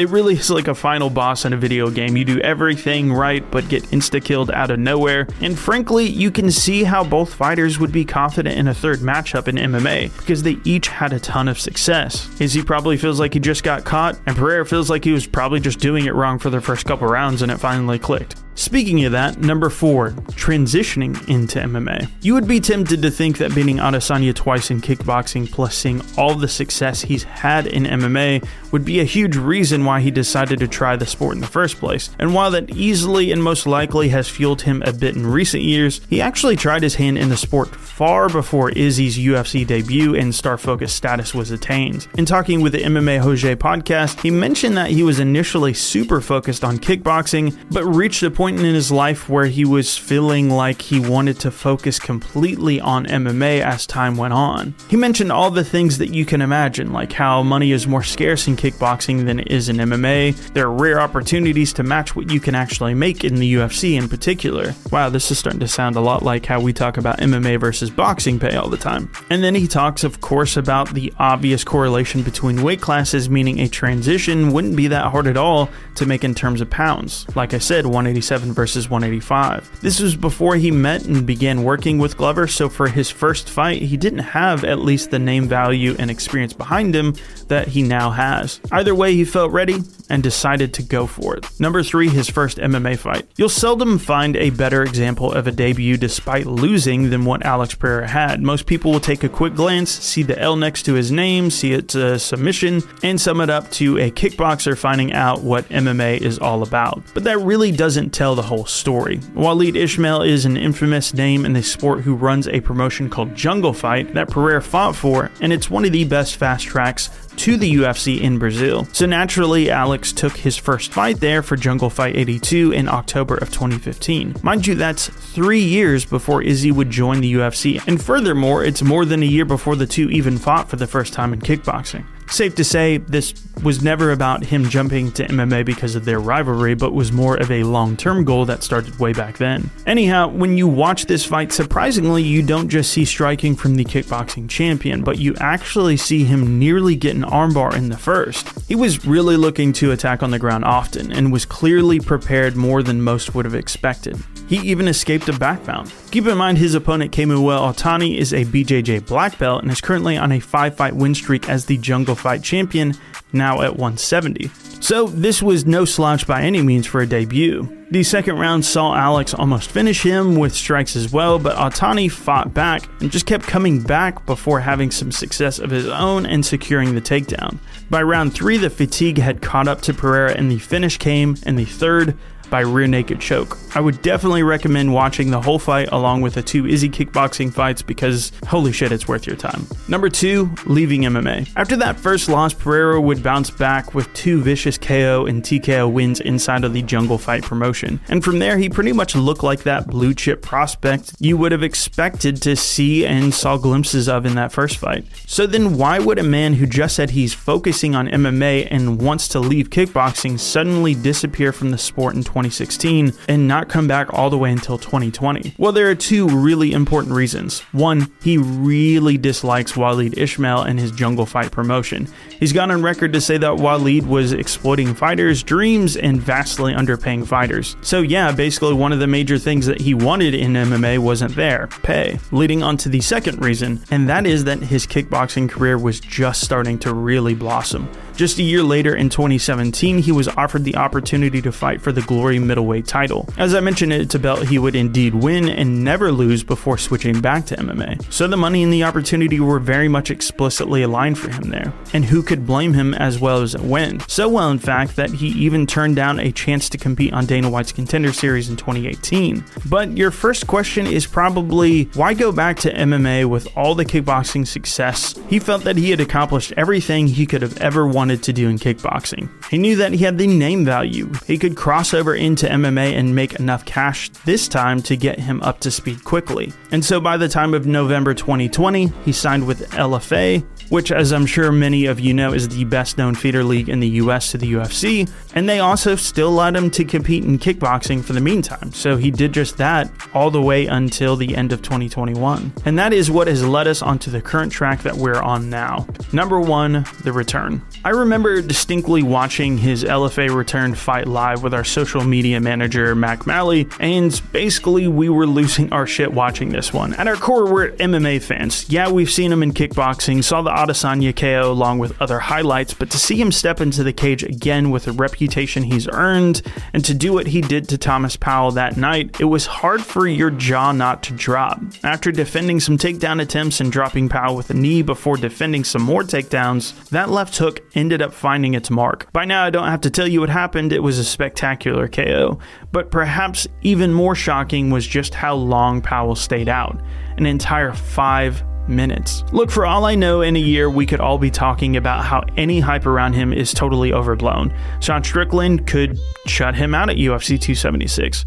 It 0.00 0.08
really 0.08 0.32
is 0.32 0.48
like 0.48 0.66
a 0.66 0.74
final 0.74 1.10
boss 1.10 1.44
in 1.44 1.52
a 1.52 1.58
video 1.58 1.90
game. 1.90 2.16
You 2.16 2.24
do 2.24 2.40
everything 2.40 3.12
right, 3.12 3.44
but 3.50 3.68
get 3.68 3.82
insta 3.90 4.24
killed 4.24 4.50
out 4.50 4.70
of 4.70 4.78
nowhere. 4.78 5.28
And 5.42 5.58
frankly, 5.58 6.06
you 6.06 6.30
can 6.30 6.50
see 6.50 6.84
how 6.84 7.04
both 7.04 7.34
fighters 7.34 7.78
would 7.78 7.92
be 7.92 8.06
confident 8.06 8.56
in 8.56 8.66
a 8.68 8.72
third 8.72 9.00
matchup 9.00 9.46
in 9.46 9.56
MMA 9.56 10.16
because 10.16 10.42
they 10.42 10.56
each 10.64 10.88
had 10.88 11.12
a 11.12 11.20
ton 11.20 11.48
of 11.48 11.60
success. 11.60 12.30
Izzy 12.40 12.62
probably 12.62 12.96
feels 12.96 13.20
like 13.20 13.34
he 13.34 13.40
just 13.40 13.62
got 13.62 13.84
caught, 13.84 14.18
and 14.24 14.34
Pereira 14.34 14.64
feels 14.64 14.88
like 14.88 15.04
he 15.04 15.12
was 15.12 15.26
probably 15.26 15.60
just 15.60 15.80
doing 15.80 16.06
it 16.06 16.14
wrong 16.14 16.38
for 16.38 16.48
the 16.48 16.62
first 16.62 16.86
couple 16.86 17.06
rounds 17.06 17.42
and 17.42 17.52
it 17.52 17.58
finally 17.58 17.98
clicked. 17.98 18.36
Speaking 18.60 19.06
of 19.06 19.12
that, 19.12 19.38
number 19.38 19.70
four, 19.70 20.10
transitioning 20.32 21.16
into 21.30 21.58
MMA. 21.60 22.10
You 22.20 22.34
would 22.34 22.46
be 22.46 22.60
tempted 22.60 23.00
to 23.00 23.10
think 23.10 23.38
that 23.38 23.54
beating 23.54 23.78
Adesanya 23.78 24.34
twice 24.34 24.70
in 24.70 24.82
kickboxing 24.82 25.50
plus 25.50 25.74
seeing 25.74 26.02
all 26.18 26.34
the 26.34 26.46
success 26.46 27.00
he's 27.00 27.22
had 27.22 27.66
in 27.66 27.84
MMA 27.84 28.46
would 28.70 28.84
be 28.84 29.00
a 29.00 29.04
huge 29.04 29.34
reason 29.34 29.86
why 29.86 30.00
he 30.00 30.10
decided 30.10 30.58
to 30.58 30.68
try 30.68 30.94
the 30.94 31.06
sport 31.06 31.36
in 31.36 31.40
the 31.40 31.46
first 31.46 31.78
place. 31.78 32.10
And 32.18 32.34
while 32.34 32.50
that 32.50 32.68
easily 32.68 33.32
and 33.32 33.42
most 33.42 33.66
likely 33.66 34.10
has 34.10 34.28
fueled 34.28 34.60
him 34.60 34.82
a 34.84 34.92
bit 34.92 35.16
in 35.16 35.26
recent 35.26 35.62
years, 35.62 36.02
he 36.10 36.20
actually 36.20 36.56
tried 36.56 36.82
his 36.82 36.96
hand 36.96 37.16
in 37.16 37.30
the 37.30 37.38
sport 37.38 37.74
far 37.74 38.28
before 38.28 38.70
Izzy's 38.70 39.18
UFC 39.18 39.66
debut 39.66 40.14
and 40.14 40.34
star 40.34 40.58
focus 40.58 40.92
status 40.92 41.34
was 41.34 41.50
attained. 41.50 42.08
In 42.18 42.26
talking 42.26 42.60
with 42.60 42.72
the 42.72 42.82
MMA 42.82 43.20
Jose 43.20 43.56
podcast, 43.56 44.20
he 44.20 44.30
mentioned 44.30 44.76
that 44.76 44.90
he 44.90 45.02
was 45.02 45.18
initially 45.18 45.72
super 45.72 46.20
focused 46.20 46.62
on 46.62 46.78
kickboxing, 46.78 47.56
but 47.70 47.84
reached 47.84 48.22
a 48.22 48.30
point 48.30 48.49
in 48.58 48.74
his 48.74 48.90
life 48.90 49.28
where 49.28 49.46
he 49.46 49.64
was 49.64 49.96
feeling 49.96 50.50
like 50.50 50.82
he 50.82 50.98
wanted 50.98 51.38
to 51.40 51.50
focus 51.50 51.98
completely 51.98 52.80
on 52.80 53.06
MMA 53.06 53.60
as 53.60 53.86
time 53.86 54.16
went 54.16 54.32
on. 54.32 54.74
He 54.88 54.96
mentioned 54.96 55.30
all 55.30 55.50
the 55.50 55.64
things 55.64 55.98
that 55.98 56.14
you 56.14 56.24
can 56.24 56.42
imagine, 56.42 56.92
like 56.92 57.12
how 57.12 57.42
money 57.42 57.72
is 57.72 57.86
more 57.86 58.02
scarce 58.02 58.46
in 58.46 58.56
kickboxing 58.56 59.26
than 59.26 59.40
it 59.40 59.50
is 59.50 59.68
in 59.68 59.76
MMA. 59.76 60.52
There 60.52 60.66
are 60.66 60.72
rare 60.72 61.00
opportunities 61.00 61.72
to 61.74 61.82
match 61.82 62.16
what 62.16 62.30
you 62.30 62.40
can 62.40 62.54
actually 62.54 62.94
make 62.94 63.24
in 63.24 63.36
the 63.36 63.54
UFC 63.54 63.96
in 63.96 64.08
particular. 64.08 64.74
Wow, 64.90 65.10
this 65.10 65.30
is 65.30 65.38
starting 65.38 65.60
to 65.60 65.68
sound 65.68 65.96
a 65.96 66.00
lot 66.00 66.22
like 66.22 66.46
how 66.46 66.60
we 66.60 66.72
talk 66.72 66.96
about 66.96 67.18
MMA 67.18 67.60
versus 67.60 67.90
boxing 67.90 68.38
pay 68.38 68.56
all 68.56 68.68
the 68.68 68.76
time. 68.76 69.10
And 69.30 69.44
then 69.44 69.54
he 69.54 69.68
talks, 69.68 70.04
of 70.04 70.20
course, 70.20 70.56
about 70.56 70.94
the 70.94 71.12
obvious 71.18 71.64
correlation 71.64 72.22
between 72.22 72.62
weight 72.62 72.80
classes, 72.80 73.28
meaning 73.28 73.60
a 73.60 73.68
transition 73.68 74.52
wouldn't 74.52 74.76
be 74.76 74.88
that 74.88 75.10
hard 75.10 75.26
at 75.26 75.36
all 75.36 75.68
to 75.96 76.06
make 76.06 76.24
in 76.24 76.34
terms 76.34 76.60
of 76.60 76.70
pounds. 76.70 77.26
Like 77.36 77.54
I 77.54 77.58
said, 77.58 77.84
187 77.84 78.29
versus 78.38 78.88
185. 78.88 79.80
This 79.80 80.00
was 80.00 80.16
before 80.16 80.56
he 80.56 80.70
met 80.70 81.04
and 81.04 81.26
began 81.26 81.64
working 81.64 81.98
with 81.98 82.16
Glover, 82.16 82.46
so 82.46 82.68
for 82.68 82.88
his 82.88 83.10
first 83.10 83.50
fight, 83.50 83.82
he 83.82 83.96
didn't 83.96 84.20
have 84.20 84.64
at 84.64 84.78
least 84.78 85.10
the 85.10 85.18
name 85.18 85.48
value 85.48 85.96
and 85.98 86.10
experience 86.10 86.52
behind 86.52 86.94
him 86.94 87.14
that 87.48 87.68
he 87.68 87.82
now 87.82 88.10
has. 88.10 88.60
Either 88.70 88.94
way, 88.94 89.14
he 89.14 89.24
felt 89.24 89.52
ready 89.52 89.80
and 90.10 90.22
decided 90.22 90.74
to 90.74 90.82
go 90.82 91.06
for 91.06 91.36
it. 91.36 91.46
Number 91.58 91.82
three, 91.82 92.08
his 92.08 92.28
first 92.28 92.58
MMA 92.58 92.98
fight. 92.98 93.26
You'll 93.36 93.48
seldom 93.48 93.98
find 93.98 94.36
a 94.36 94.50
better 94.50 94.82
example 94.82 95.32
of 95.32 95.46
a 95.46 95.52
debut 95.52 95.96
despite 95.96 96.46
losing 96.46 97.10
than 97.10 97.24
what 97.24 97.44
Alex 97.46 97.74
Pereira 97.74 98.08
had. 98.08 98.42
Most 98.42 98.66
people 98.66 98.92
will 98.92 99.00
take 99.00 99.24
a 99.24 99.28
quick 99.28 99.54
glance, 99.54 99.90
see 99.90 100.22
the 100.22 100.38
L 100.38 100.56
next 100.56 100.82
to 100.84 100.94
his 100.94 101.10
name, 101.10 101.50
see 101.50 101.72
it's 101.72 101.94
a 101.94 102.14
uh, 102.14 102.18
submission, 102.18 102.82
and 103.02 103.20
sum 103.20 103.40
it 103.40 103.48
up 103.48 103.70
to 103.72 103.98
a 103.98 104.10
kickboxer 104.10 104.76
finding 104.76 105.12
out 105.12 105.42
what 105.42 105.68
MMA 105.68 106.20
is 106.20 106.38
all 106.38 106.62
about. 106.62 107.02
But 107.14 107.24
that 107.24 107.38
really 107.38 107.72
doesn't 107.72 108.10
tell 108.10 108.34
the 108.34 108.42
whole 108.42 108.66
story. 108.66 109.20
Wallid 109.34 109.76
Ismail 109.76 110.22
is 110.22 110.44
an 110.44 110.56
infamous 110.56 111.14
name 111.14 111.46
in 111.46 111.52
the 111.52 111.62
sport 111.62 112.00
who 112.00 112.14
runs 112.14 112.48
a 112.48 112.60
promotion 112.60 113.08
called 113.08 113.34
Jungle 113.34 113.72
Fight 113.72 114.12
that 114.14 114.28
Pereira 114.28 114.62
fought 114.62 114.96
for, 114.96 115.30
and 115.40 115.52
it's 115.52 115.70
one 115.70 115.84
of 115.84 115.92
the 115.92 116.04
best 116.04 116.36
fast 116.36 116.66
tracks 116.66 117.10
to 117.40 117.56
the 117.56 117.76
UFC 117.76 118.20
in 118.20 118.38
Brazil. 118.38 118.86
So 118.92 119.06
naturally, 119.06 119.70
Alex 119.70 120.12
took 120.12 120.36
his 120.36 120.58
first 120.58 120.92
fight 120.92 121.20
there 121.20 121.42
for 121.42 121.56
Jungle 121.56 121.88
Fight 121.88 122.14
82 122.14 122.72
in 122.72 122.86
October 122.86 123.34
of 123.34 123.50
2015. 123.50 124.36
Mind 124.42 124.66
you, 124.66 124.74
that's 124.74 125.08
three 125.08 125.62
years 125.62 126.04
before 126.04 126.42
Izzy 126.42 126.70
would 126.70 126.90
join 126.90 127.22
the 127.22 127.32
UFC, 127.32 127.82
and 127.86 128.02
furthermore, 128.02 128.62
it's 128.62 128.82
more 128.82 129.06
than 129.06 129.22
a 129.22 129.26
year 129.26 129.46
before 129.46 129.74
the 129.74 129.86
two 129.86 130.10
even 130.10 130.36
fought 130.36 130.68
for 130.68 130.76
the 130.76 130.86
first 130.86 131.14
time 131.14 131.32
in 131.32 131.40
kickboxing. 131.40 132.04
Safe 132.30 132.54
to 132.54 132.64
say, 132.64 132.98
this 132.98 133.34
was 133.64 133.82
never 133.82 134.12
about 134.12 134.44
him 134.44 134.68
jumping 134.68 135.10
to 135.12 135.26
MMA 135.26 135.66
because 135.66 135.96
of 135.96 136.04
their 136.04 136.20
rivalry, 136.20 136.74
but 136.74 136.92
was 136.92 137.10
more 137.10 137.36
of 137.36 137.50
a 137.50 137.64
long 137.64 137.96
term 137.96 138.24
goal 138.24 138.46
that 138.46 138.62
started 138.62 138.98
way 139.00 139.12
back 139.12 139.36
then. 139.36 139.68
Anyhow, 139.84 140.28
when 140.28 140.56
you 140.56 140.68
watch 140.68 141.06
this 141.06 141.24
fight, 141.24 141.52
surprisingly, 141.52 142.22
you 142.22 142.42
don't 142.42 142.68
just 142.68 142.92
see 142.92 143.04
striking 143.04 143.56
from 143.56 143.74
the 143.74 143.84
kickboxing 143.84 144.48
champion, 144.48 145.02
but 145.02 145.18
you 145.18 145.34
actually 145.40 145.96
see 145.96 146.24
him 146.24 146.58
nearly 146.58 146.94
get 146.94 147.16
an 147.16 147.22
armbar 147.22 147.74
in 147.74 147.88
the 147.88 147.98
first. 147.98 148.46
He 148.68 148.76
was 148.76 149.04
really 149.04 149.36
looking 149.36 149.72
to 149.74 149.90
attack 149.90 150.22
on 150.22 150.30
the 150.30 150.38
ground 150.38 150.64
often 150.64 151.12
and 151.12 151.32
was 151.32 151.44
clearly 151.44 151.98
prepared 151.98 152.56
more 152.56 152.82
than 152.82 153.02
most 153.02 153.34
would 153.34 153.44
have 153.44 153.54
expected. 153.56 154.16
He 154.48 154.56
even 154.58 154.88
escaped 154.88 155.28
a 155.28 155.32
backbound. 155.32 155.92
Keep 156.10 156.26
in 156.26 156.38
mind 156.38 156.58
his 156.58 156.74
opponent 156.74 157.12
Quemuel 157.12 157.44
Ottoni 157.44 158.16
is 158.16 158.32
a 158.32 158.44
BJJ 158.44 159.06
black 159.06 159.38
belt 159.38 159.62
and 159.62 159.70
is 159.70 159.80
currently 159.80 160.16
on 160.16 160.32
a 160.32 160.40
5 160.40 160.74
fight 160.74 160.96
win 160.96 161.14
streak 161.14 161.48
as 161.48 161.66
the 161.66 161.78
Jungle 161.78 162.16
Fight 162.16 162.42
champion, 162.42 162.94
now 163.32 163.62
at 163.62 163.76
170. 163.76 164.50
So 164.80 165.06
this 165.06 165.40
was 165.40 165.66
no 165.66 165.84
slouch 165.84 166.26
by 166.26 166.42
any 166.42 166.62
means 166.62 166.84
for 166.84 167.00
a 167.00 167.06
debut. 167.06 167.76
The 167.92 168.02
second 168.02 168.38
round 168.38 168.64
saw 168.64 168.96
Alex 168.96 169.34
almost 169.34 169.70
finish 169.70 170.02
him 170.02 170.34
with 170.34 170.52
strikes 170.52 170.96
as 170.96 171.12
well, 171.12 171.38
but 171.38 171.56
Otani 171.56 172.10
fought 172.10 172.52
back 172.52 172.88
and 173.00 173.12
just 173.12 173.26
kept 173.26 173.46
coming 173.46 173.80
back 173.80 174.26
before 174.26 174.58
having 174.58 174.90
some 174.90 175.12
success 175.12 175.60
of 175.60 175.70
his 175.70 175.86
own 175.86 176.26
and 176.26 176.44
securing 176.44 176.96
the 176.96 177.00
takedown. 177.00 177.58
By 177.88 178.02
round 178.02 178.34
3, 178.34 178.56
the 178.56 178.70
fatigue 178.70 179.18
had 179.18 179.42
caught 179.42 179.68
up 179.68 179.80
to 179.82 179.94
Pereira 179.94 180.32
and 180.32 180.50
the 180.50 180.58
finish 180.58 180.98
came 180.98 181.36
in 181.46 181.54
the 181.54 181.64
third 181.66 182.16
by 182.50 182.60
rear 182.60 182.86
naked 182.86 183.20
choke. 183.20 183.56
I 183.74 183.80
would 183.80 184.02
definitely 184.02 184.42
recommend 184.42 184.92
watching 184.92 185.30
the 185.30 185.40
whole 185.40 185.58
fight 185.58 185.88
along 185.92 186.22
with 186.22 186.34
the 186.34 186.42
two 186.42 186.66
Izzy 186.66 186.88
kickboxing 186.88 187.52
fights 187.52 187.82
because 187.82 188.32
holy 188.46 188.72
shit, 188.72 188.92
it's 188.92 189.06
worth 189.06 189.26
your 189.26 189.36
time. 189.36 189.66
Number 189.88 190.08
two, 190.08 190.50
leaving 190.66 191.02
MMA. 191.02 191.50
After 191.56 191.76
that 191.76 191.98
first 191.98 192.28
loss, 192.28 192.52
Pereira 192.52 193.00
would 193.00 193.22
bounce 193.22 193.50
back 193.50 193.94
with 193.94 194.12
two 194.12 194.42
vicious 194.42 194.76
KO 194.76 195.26
and 195.26 195.42
TKO 195.42 195.90
wins 195.90 196.20
inside 196.20 196.64
of 196.64 196.72
the 196.72 196.82
Jungle 196.82 197.18
Fight 197.18 197.42
promotion. 197.42 198.00
And 198.08 198.24
from 198.24 198.38
there, 198.40 198.58
he 198.58 198.68
pretty 198.68 198.92
much 198.92 199.14
looked 199.14 199.42
like 199.42 199.62
that 199.62 199.86
blue 199.86 200.14
chip 200.14 200.42
prospect 200.42 201.12
you 201.20 201.36
would 201.36 201.52
have 201.52 201.62
expected 201.62 202.42
to 202.42 202.56
see 202.56 203.06
and 203.06 203.32
saw 203.32 203.56
glimpses 203.56 204.08
of 204.08 204.26
in 204.26 204.34
that 204.34 204.52
first 204.52 204.78
fight. 204.78 205.04
So 205.26 205.46
then, 205.46 205.76
why 205.76 205.98
would 205.98 206.18
a 206.18 206.24
man 206.24 206.54
who 206.54 206.66
just 206.66 206.96
said 206.96 207.10
he's 207.10 207.34
focusing 207.34 207.94
on 207.94 208.08
MMA 208.08 208.68
and 208.70 209.00
wants 209.00 209.28
to 209.28 209.40
leave 209.40 209.70
kickboxing 209.70 210.38
suddenly 210.38 210.94
disappear 210.94 211.52
from 211.52 211.70
the 211.70 211.78
sport 211.78 212.14
in 212.14 212.24
2016 212.40 213.12
and 213.28 213.46
not 213.46 213.68
come 213.68 213.86
back 213.86 214.12
all 214.14 214.30
the 214.30 214.38
way 214.38 214.50
until 214.50 214.78
2020? 214.78 215.54
Well, 215.58 215.72
there 215.72 215.90
are 215.90 215.94
two 215.94 216.26
really 216.26 216.72
important 216.72 217.14
reasons. 217.14 217.60
One, 217.72 218.10
he 218.22 218.38
really 218.38 219.18
dislikes 219.18 219.76
Wallid 219.76 220.16
Ismail 220.16 220.62
and 220.62 220.80
his 220.80 220.90
Jungle 220.90 221.26
Fight 221.26 221.50
promotion. 221.50 222.08
He's 222.38 222.52
gone 222.52 222.70
on 222.70 222.82
record 222.82 223.12
to 223.12 223.20
say 223.20 223.36
that 223.36 223.58
Waleed 223.58 224.06
was 224.06 224.32
exploiting 224.32 224.94
fighters' 224.94 225.42
dreams 225.42 225.96
and 225.96 226.20
vastly 226.20 226.72
underpaying 226.72 227.26
fighters. 227.26 227.76
So, 227.82 228.00
yeah, 228.00 228.32
basically, 228.32 228.72
one 228.72 228.92
of 228.92 228.98
the 228.98 229.06
major 229.06 229.36
things 229.36 229.66
that 229.66 229.80
he 229.80 229.92
wanted 229.92 230.34
in 230.34 230.54
MMA 230.54 230.98
wasn't 230.98 231.36
there 231.36 231.68
pay. 231.82 232.18
Leading 232.32 232.62
on 232.62 232.78
to 232.78 232.88
the 232.88 233.02
second 233.02 233.44
reason, 233.44 233.82
and 233.90 234.08
that 234.08 234.26
is 234.26 234.44
that 234.44 234.60
his 234.60 234.86
kickboxing 234.86 235.50
career 235.50 235.76
was 235.76 236.00
just 236.00 236.40
starting 236.40 236.78
to 236.78 236.94
really 236.94 237.34
blossom. 237.34 237.88
Just 238.20 238.38
a 238.38 238.42
year 238.42 238.62
later, 238.62 238.94
in 238.94 239.08
2017, 239.08 240.00
he 240.00 240.12
was 240.12 240.28
offered 240.28 240.64
the 240.64 240.76
opportunity 240.76 241.40
to 241.40 241.50
fight 241.50 241.80
for 241.80 241.90
the 241.90 242.02
Glory 242.02 242.38
middleweight 242.38 242.86
title. 242.86 243.26
As 243.38 243.54
I 243.54 243.60
mentioned, 243.60 243.94
it's 243.94 244.14
a 244.14 244.18
belt 244.18 244.46
he 244.46 244.58
would 244.58 244.76
indeed 244.76 245.14
win 245.14 245.48
and 245.48 245.82
never 245.82 246.12
lose 246.12 246.44
before 246.44 246.76
switching 246.76 247.22
back 247.22 247.46
to 247.46 247.56
MMA. 247.56 248.12
So 248.12 248.28
the 248.28 248.36
money 248.36 248.62
and 248.62 248.70
the 248.70 248.84
opportunity 248.84 249.40
were 249.40 249.58
very 249.58 249.88
much 249.88 250.10
explicitly 250.10 250.82
aligned 250.82 251.18
for 251.18 251.30
him 251.30 251.48
there. 251.48 251.72
And 251.94 252.04
who 252.04 252.22
could 252.22 252.46
blame 252.46 252.74
him 252.74 252.92
as 252.92 253.18
well 253.18 253.40
as 253.40 253.56
went? 253.56 254.10
So 254.10 254.28
well, 254.28 254.50
in 254.50 254.58
fact, 254.58 254.96
that 254.96 255.08
he 255.08 255.28
even 255.28 255.66
turned 255.66 255.96
down 255.96 256.20
a 256.20 256.30
chance 256.30 256.68
to 256.68 256.76
compete 256.76 257.14
on 257.14 257.24
Dana 257.24 257.48
White's 257.48 257.72
Contender 257.72 258.12
Series 258.12 258.50
in 258.50 258.56
2018. 258.56 259.42
But 259.64 259.96
your 259.96 260.10
first 260.10 260.46
question 260.46 260.86
is 260.86 261.06
probably 261.06 261.84
why 261.94 262.12
go 262.12 262.32
back 262.32 262.58
to 262.58 262.74
MMA 262.74 263.24
with 263.24 263.48
all 263.56 263.74
the 263.74 263.86
kickboxing 263.86 264.46
success? 264.46 265.18
He 265.30 265.38
felt 265.38 265.64
that 265.64 265.78
he 265.78 265.88
had 265.88 266.02
accomplished 266.02 266.52
everything 266.58 267.06
he 267.06 267.24
could 267.24 267.40
have 267.40 267.56
ever 267.56 267.86
wanted 267.86 268.09
wanted 268.10 268.24
to 268.24 268.32
do 268.32 268.48
in 268.48 268.58
kickboxing. 268.58 269.28
He 269.50 269.58
knew 269.58 269.76
that 269.76 269.92
he 269.92 269.98
had 269.98 270.18
the 270.18 270.26
name 270.26 270.64
value. 270.64 271.08
He 271.28 271.38
could 271.38 271.56
cross 271.56 271.94
over 271.94 272.12
into 272.12 272.46
MMA 272.46 272.94
and 272.94 273.14
make 273.14 273.34
enough 273.34 273.64
cash 273.64 274.10
this 274.24 274.48
time 274.48 274.82
to 274.82 274.96
get 274.96 275.20
him 275.20 275.40
up 275.42 275.60
to 275.60 275.70
speed 275.70 276.02
quickly. 276.02 276.52
And 276.72 276.84
so 276.84 277.00
by 277.00 277.16
the 277.16 277.28
time 277.28 277.54
of 277.54 277.66
November 277.66 278.12
2020, 278.12 278.86
he 279.04 279.12
signed 279.12 279.46
with 279.46 279.70
LFA, 279.70 280.44
which, 280.70 280.90
as 280.90 281.12
I'm 281.12 281.24
sure 281.24 281.52
many 281.52 281.86
of 281.86 282.00
you 282.00 282.12
know, 282.12 282.32
is 282.32 282.48
the 282.48 282.64
best 282.64 282.98
known 282.98 283.14
feeder 283.14 283.44
league 283.44 283.68
in 283.68 283.78
the 283.78 283.88
US 284.02 284.32
to 284.32 284.38
the 284.38 284.54
UFC, 284.54 285.08
and 285.34 285.48
they 285.48 285.60
also 285.60 285.96
still 285.96 286.28
allowed 286.28 286.56
him 286.56 286.70
to 286.70 286.84
compete 286.84 287.24
in 287.24 287.38
kickboxing 287.38 288.02
for 288.02 288.12
the 288.12 288.20
meantime. 288.20 288.72
So 288.72 288.96
he 288.96 289.10
did 289.10 289.32
just 289.32 289.58
that 289.58 289.90
all 290.14 290.30
the 290.30 290.42
way 290.42 290.66
until 290.66 291.16
the 291.16 291.36
end 291.36 291.52
of 291.52 291.62
2021. 291.62 292.52
And 292.64 292.78
that 292.78 292.92
is 292.92 293.10
what 293.10 293.28
has 293.28 293.46
led 293.46 293.66
us 293.66 293.82
onto 293.82 294.10
the 294.10 294.20
current 294.20 294.52
track 294.52 294.82
that 294.82 294.96
we're 294.96 295.20
on 295.20 295.50
now. 295.50 295.86
Number 296.12 296.40
one, 296.40 296.84
the 297.04 297.12
return. 297.12 297.62
I 297.84 297.90
remember 297.90 298.42
distinctly 298.42 299.02
watching 299.02 299.58
his 299.58 299.84
LFA 299.84 300.34
return 300.34 300.74
fight 300.74 301.06
live 301.06 301.42
with 301.42 301.54
our 301.54 301.64
social 301.64 302.02
media 302.02 302.40
manager, 302.40 302.94
Mac 302.94 303.26
Malley, 303.26 303.68
and 303.78 304.20
basically 304.32 304.88
we 304.88 305.08
were 305.08 305.26
losing 305.26 305.72
our 305.72 305.86
shit 305.86 306.12
watching 306.12 306.50
this 306.50 306.72
one. 306.72 306.94
At 306.94 307.08
our 307.08 307.16
core, 307.16 307.50
we're 307.50 307.70
MMA 307.72 308.22
fans. 308.22 308.68
Yeah, 308.68 308.90
we've 308.90 309.10
seen 309.10 309.32
him 309.32 309.42
in 309.42 309.52
kickboxing, 309.52 310.24
saw 310.24 310.42
the 310.42 310.50
Adesanya 310.50 311.14
KO 311.14 311.50
along 311.50 311.78
with 311.78 312.00
other 312.02 312.18
highlights, 312.18 312.74
but 312.74 312.90
to 312.90 312.98
see 312.98 313.20
him 313.20 313.32
step 313.32 313.60
into 313.60 313.82
the 313.82 313.92
cage 313.92 314.22
again 314.22 314.70
with 314.70 314.88
a 314.88 314.92
reputation 314.92 315.19
he's 315.26 315.88
earned, 315.92 316.42
and 316.72 316.84
to 316.84 316.94
do 316.94 317.12
what 317.12 317.26
he 317.26 317.40
did 317.40 317.68
to 317.68 317.78
Thomas 317.78 318.16
Powell 318.16 318.50
that 318.52 318.76
night, 318.76 319.20
it 319.20 319.24
was 319.24 319.46
hard 319.46 319.82
for 319.82 320.06
your 320.06 320.30
jaw 320.30 320.72
not 320.72 321.02
to 321.04 321.12
drop. 321.14 321.60
After 321.82 322.12
defending 322.12 322.60
some 322.60 322.78
takedown 322.78 323.20
attempts 323.20 323.60
and 323.60 323.72
dropping 323.72 324.08
Powell 324.08 324.36
with 324.36 324.50
a 324.50 324.54
knee 324.54 324.82
before 324.82 325.16
defending 325.16 325.64
some 325.64 325.82
more 325.82 326.02
takedowns, 326.02 326.88
that 326.90 327.10
left 327.10 327.36
hook 327.36 327.60
ended 327.74 328.02
up 328.02 328.12
finding 328.12 328.54
its 328.54 328.70
mark. 328.70 329.10
By 329.12 329.24
now, 329.24 329.44
I 329.44 329.50
don't 329.50 329.68
have 329.68 329.82
to 329.82 329.90
tell 329.90 330.08
you 330.08 330.20
what 330.20 330.30
happened, 330.30 330.72
it 330.72 330.82
was 330.82 330.98
a 330.98 331.04
spectacular 331.04 331.88
KO. 331.88 332.38
But 332.72 332.90
perhaps 332.90 333.46
even 333.62 333.92
more 333.92 334.14
shocking 334.14 334.70
was 334.70 334.86
just 334.86 335.14
how 335.14 335.34
long 335.34 335.80
Powell 335.80 336.14
stayed 336.14 336.48
out 336.48 336.80
an 337.16 337.26
entire 337.26 337.72
five 337.72 338.42
minutes. 338.68 339.24
Look, 339.32 339.50
for 339.50 339.66
all 339.66 339.84
I 339.84 339.94
know, 339.94 340.22
in 340.22 340.36
a 340.36 340.40
year, 340.40 340.70
we 340.70 340.86
could 340.86 341.00
all 341.00 341.18
be 341.18 341.30
talking 341.30 341.76
about 341.76 342.04
how 342.04 342.24
any 342.36 342.60
hype 342.60 342.86
around 342.86 343.14
him 343.14 343.32
is 343.32 343.52
totally 343.52 343.92
overblown. 343.92 344.54
Sean 344.80 345.02
Strickland 345.02 345.66
could 345.66 345.98
shut 346.26 346.54
him 346.54 346.74
out 346.74 346.90
at 346.90 346.96
UFC 346.96 347.40
276. 347.40 348.24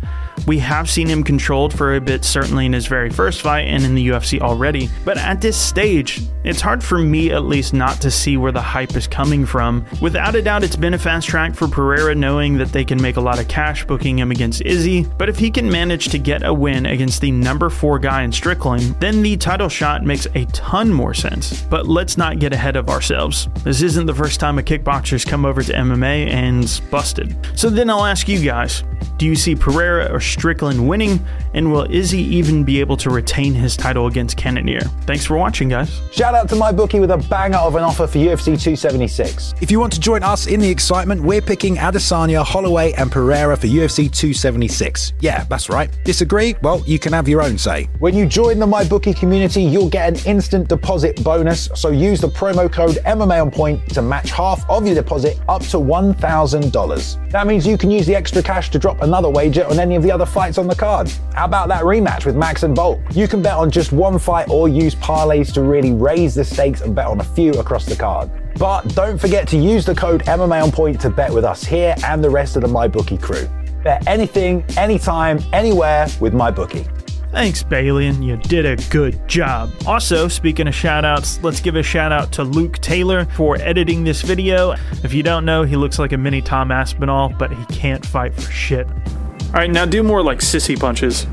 We 0.47 0.59
have 0.59 0.89
seen 0.89 1.07
him 1.07 1.23
controlled 1.23 1.73
for 1.73 1.95
a 1.95 2.01
bit, 2.01 2.25
certainly 2.25 2.65
in 2.65 2.73
his 2.73 2.87
very 2.87 3.09
first 3.09 3.41
fight 3.41 3.67
and 3.67 3.83
in 3.83 3.95
the 3.95 4.09
UFC 4.09 4.41
already, 4.41 4.89
but 5.05 5.17
at 5.17 5.41
this 5.41 5.55
stage, 5.55 6.21
it's 6.43 6.59
hard 6.59 6.83
for 6.83 6.97
me 6.97 7.31
at 7.31 7.43
least 7.43 7.73
not 7.73 8.01
to 8.01 8.11
see 8.11 8.35
where 8.35 8.51
the 8.51 8.61
hype 8.61 8.95
is 8.95 9.07
coming 9.07 9.45
from. 9.45 9.85
Without 10.01 10.35
a 10.35 10.41
doubt, 10.41 10.63
it's 10.63 10.75
been 10.75 10.93
a 10.93 10.99
fast 10.99 11.27
track 11.27 11.55
for 11.55 11.67
Pereira 11.67 12.13
knowing 12.15 12.57
that 12.57 12.73
they 12.73 12.83
can 12.83 13.01
make 13.01 13.15
a 13.15 13.21
lot 13.21 13.39
of 13.39 13.47
cash 13.47 13.85
booking 13.85 14.19
him 14.19 14.31
against 14.31 14.61
Izzy, 14.63 15.03
but 15.17 15.29
if 15.29 15.37
he 15.37 15.49
can 15.49 15.71
manage 15.71 16.07
to 16.09 16.19
get 16.19 16.43
a 16.43 16.53
win 16.53 16.85
against 16.85 17.21
the 17.21 17.31
number 17.31 17.69
four 17.69 17.99
guy 17.99 18.23
in 18.23 18.31
Strickland, 18.31 18.83
then 18.99 19.21
the 19.21 19.37
title 19.37 19.69
shot 19.69 20.03
makes 20.03 20.27
a 20.35 20.45
ton 20.45 20.91
more 20.91 21.13
sense. 21.13 21.61
But 21.63 21.87
let's 21.87 22.17
not 22.17 22.39
get 22.39 22.53
ahead 22.53 22.75
of 22.75 22.89
ourselves. 22.89 23.47
This 23.63 23.81
isn't 23.81 24.05
the 24.05 24.13
first 24.13 24.39
time 24.39 24.59
a 24.59 24.63
kickboxer's 24.63 25.25
come 25.25 25.45
over 25.45 25.61
to 25.63 25.73
MMA 25.73 26.27
and 26.29 26.81
busted. 26.89 27.35
So 27.55 27.69
then 27.69 27.89
I'll 27.89 28.05
ask 28.05 28.27
you 28.27 28.43
guys 28.43 28.83
do 29.17 29.27
you 29.27 29.35
see 29.35 29.55
Pereira 29.55 30.11
or 30.11 30.19
Strickland 30.19 30.87
winning? 30.87 31.23
And 31.53 31.71
will 31.71 31.89
Izzy 31.89 32.21
even 32.21 32.63
be 32.63 32.79
able 32.79 32.97
to 32.97 33.09
retain 33.09 33.53
his 33.53 33.77
title 33.77 34.07
against 34.07 34.37
Cannonier? 34.37 34.81
Thanks 35.05 35.25
for 35.25 35.37
watching, 35.37 35.69
guys. 35.69 36.01
Shout 36.11 36.33
out 36.33 36.49
to 36.49 36.55
MyBookie 36.55 36.99
with 36.99 37.11
a 37.11 37.17
banger 37.29 37.57
of 37.57 37.75
an 37.75 37.83
offer 37.83 38.07
for 38.07 38.17
UFC 38.17 38.59
276. 38.59 39.53
If 39.61 39.69
you 39.69 39.79
want 39.79 39.93
to 39.93 39.99
join 39.99 40.23
us 40.23 40.47
in 40.47 40.59
the 40.59 40.69
excitement, 40.69 41.21
we're 41.21 41.41
picking 41.41 41.75
Adesanya, 41.75 42.43
Holloway, 42.43 42.93
and 42.93 43.11
Pereira 43.11 43.55
for 43.55 43.67
UFC 43.67 44.11
276. 44.11 45.13
Yeah, 45.19 45.43
that's 45.43 45.69
right. 45.69 45.89
Disagree? 46.03 46.55
Well, 46.61 46.83
you 46.87 46.97
can 46.97 47.13
have 47.13 47.27
your 47.27 47.43
own 47.43 47.57
say. 47.57 47.89
When 47.99 48.15
you 48.15 48.25
join 48.25 48.57
the 48.57 48.65
MyBookie 48.65 49.15
community, 49.15 49.61
you'll 49.61 49.89
get 49.89 50.12
an 50.13 50.25
instant 50.27 50.67
deposit 50.67 51.23
bonus. 51.23 51.69
So 51.75 51.89
use 51.89 52.21
the 52.21 52.27
promo 52.27 52.71
code 52.71 52.97
MMA 53.05 53.41
on 53.41 53.51
point 53.51 53.87
to 53.93 54.01
match 54.01 54.31
half 54.31 54.67
of 54.69 54.85
your 54.85 54.95
deposit 54.95 55.39
up 55.49 55.61
to 55.63 55.77
$1,000. 55.77 57.31
That 57.31 57.47
means 57.47 57.65
you 57.65 57.77
can 57.77 57.89
use 57.89 58.05
the 58.05 58.15
extra 58.15 58.43
cash 58.43 58.69
to 58.71 58.79
drop 58.79 59.01
another 59.01 59.29
wager 59.29 59.65
on 59.65 59.79
any 59.79 59.95
of 59.95 60.03
the 60.03 60.11
other 60.11 60.25
fights 60.25 60.57
on 60.57 60.67
the 60.67 60.75
card. 60.75 61.11
How 61.33 61.45
about 61.45 61.67
that 61.69 61.83
rematch 61.83 62.25
with 62.25 62.35
Max 62.35 62.63
and 62.63 62.75
Bolt? 62.75 62.99
You 63.11 63.27
can 63.27 63.41
bet 63.41 63.53
on 63.53 63.71
just 63.71 63.91
one 63.91 64.19
fight 64.19 64.49
or 64.49 64.69
use 64.69 64.95
parlays 64.95 65.51
to 65.53 65.61
really 65.61 65.91
raise 65.91 66.35
the 66.35 66.43
stakes 66.43 66.81
and 66.81 66.95
bet 66.95 67.07
on 67.07 67.19
a 67.19 67.23
few 67.23 67.51
across 67.53 67.85
the 67.85 67.95
card. 67.95 68.29
But 68.57 68.83
don't 68.95 69.19
forget 69.19 69.47
to 69.49 69.57
use 69.57 69.85
the 69.85 69.95
code 69.95 70.23
MMA 70.25 70.63
on 70.63 70.71
point 70.71 71.01
to 71.01 71.09
bet 71.09 71.33
with 71.33 71.43
us 71.43 71.63
here 71.63 71.95
and 72.05 72.23
the 72.23 72.29
rest 72.29 72.55
of 72.55 72.61
the 72.61 72.67
MyBookie 72.67 73.21
crew. 73.21 73.49
Bet 73.83 74.07
anything, 74.07 74.63
anytime, 74.77 75.39
anywhere 75.51 76.07
with 76.19 76.33
MyBookie. 76.33 77.02
Thanks, 77.33 77.63
Balian. 77.63 78.23
You 78.23 78.37
did 78.37 78.63
a 78.67 78.75
good 78.91 79.27
job. 79.27 79.71
Also, 79.87 80.27
speaking 80.27 80.67
of 80.67 80.75
shout 80.75 81.03
outs, 81.03 81.41
let's 81.41 81.59
give 81.59 81.75
a 81.75 81.81
shout 81.81 82.11
out 82.11 82.31
to 82.33 82.43
Luke 82.43 82.77
Taylor 82.77 83.25
for 83.25 83.57
editing 83.57 84.03
this 84.03 84.21
video. 84.21 84.75
If 85.03 85.15
you 85.15 85.23
don't 85.23 85.43
know, 85.43 85.63
he 85.63 85.75
looks 85.75 85.97
like 85.97 86.11
a 86.11 86.17
mini 86.17 86.43
Tom 86.43 86.71
Aspinall, 86.71 87.29
but 87.39 87.51
he 87.51 87.65
can't 87.65 88.05
fight 88.05 88.35
for 88.35 88.51
shit. 88.51 88.85
All 88.87 89.53
right, 89.53 89.69
now 89.69 89.83
do 89.83 90.03
more 90.03 90.21
like 90.21 90.41
sissy 90.41 90.79
punches. 90.79 91.25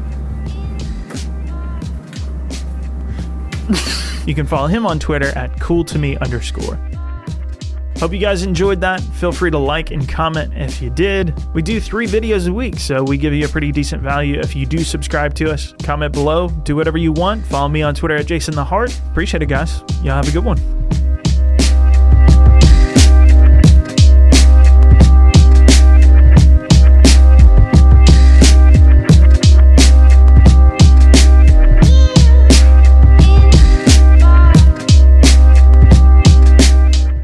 you 4.27 4.35
can 4.35 4.47
follow 4.47 4.69
him 4.69 4.87
on 4.87 4.99
Twitter 4.99 5.37
at 5.37 5.61
cool 5.61 5.85
to 5.85 5.99
me 5.99 6.17
underscore. 6.17 6.81
Hope 8.01 8.15
you 8.15 8.19
guys 8.19 8.45
enjoyed 8.45 8.81
that. 8.81 9.03
Feel 9.03 9.31
free 9.31 9.51
to 9.51 9.59
like 9.59 9.91
and 9.91 10.09
comment 10.09 10.55
if 10.57 10.81
you 10.81 10.89
did. 10.89 11.35
We 11.53 11.61
do 11.61 11.79
three 11.79 12.07
videos 12.07 12.49
a 12.49 12.53
week, 12.53 12.79
so 12.79 13.03
we 13.03 13.19
give 13.19 13.35
you 13.35 13.45
a 13.45 13.49
pretty 13.49 13.71
decent 13.73 14.03
value 14.03 14.41
if 14.41 14.57
you 14.57 14.65
do 14.65 14.79
subscribe 14.79 15.35
to 15.35 15.53
us. 15.53 15.75
Comment 15.83 16.11
below, 16.11 16.49
do 16.49 16.75
whatever 16.75 16.97
you 16.97 17.13
want. 17.13 17.45
Follow 17.45 17.69
me 17.69 17.83
on 17.83 17.95
Twitter 17.95 18.17
at 18.17 18.25
Jason 18.25 18.55
the 18.55 18.65
Heart. 18.65 18.99
Appreciate 19.11 19.43
it, 19.43 19.51
guys. 19.51 19.83
Y'all 20.03 20.17
have 20.17 20.27
a 20.27 20.33
good 20.33 20.47
one. 20.47 20.57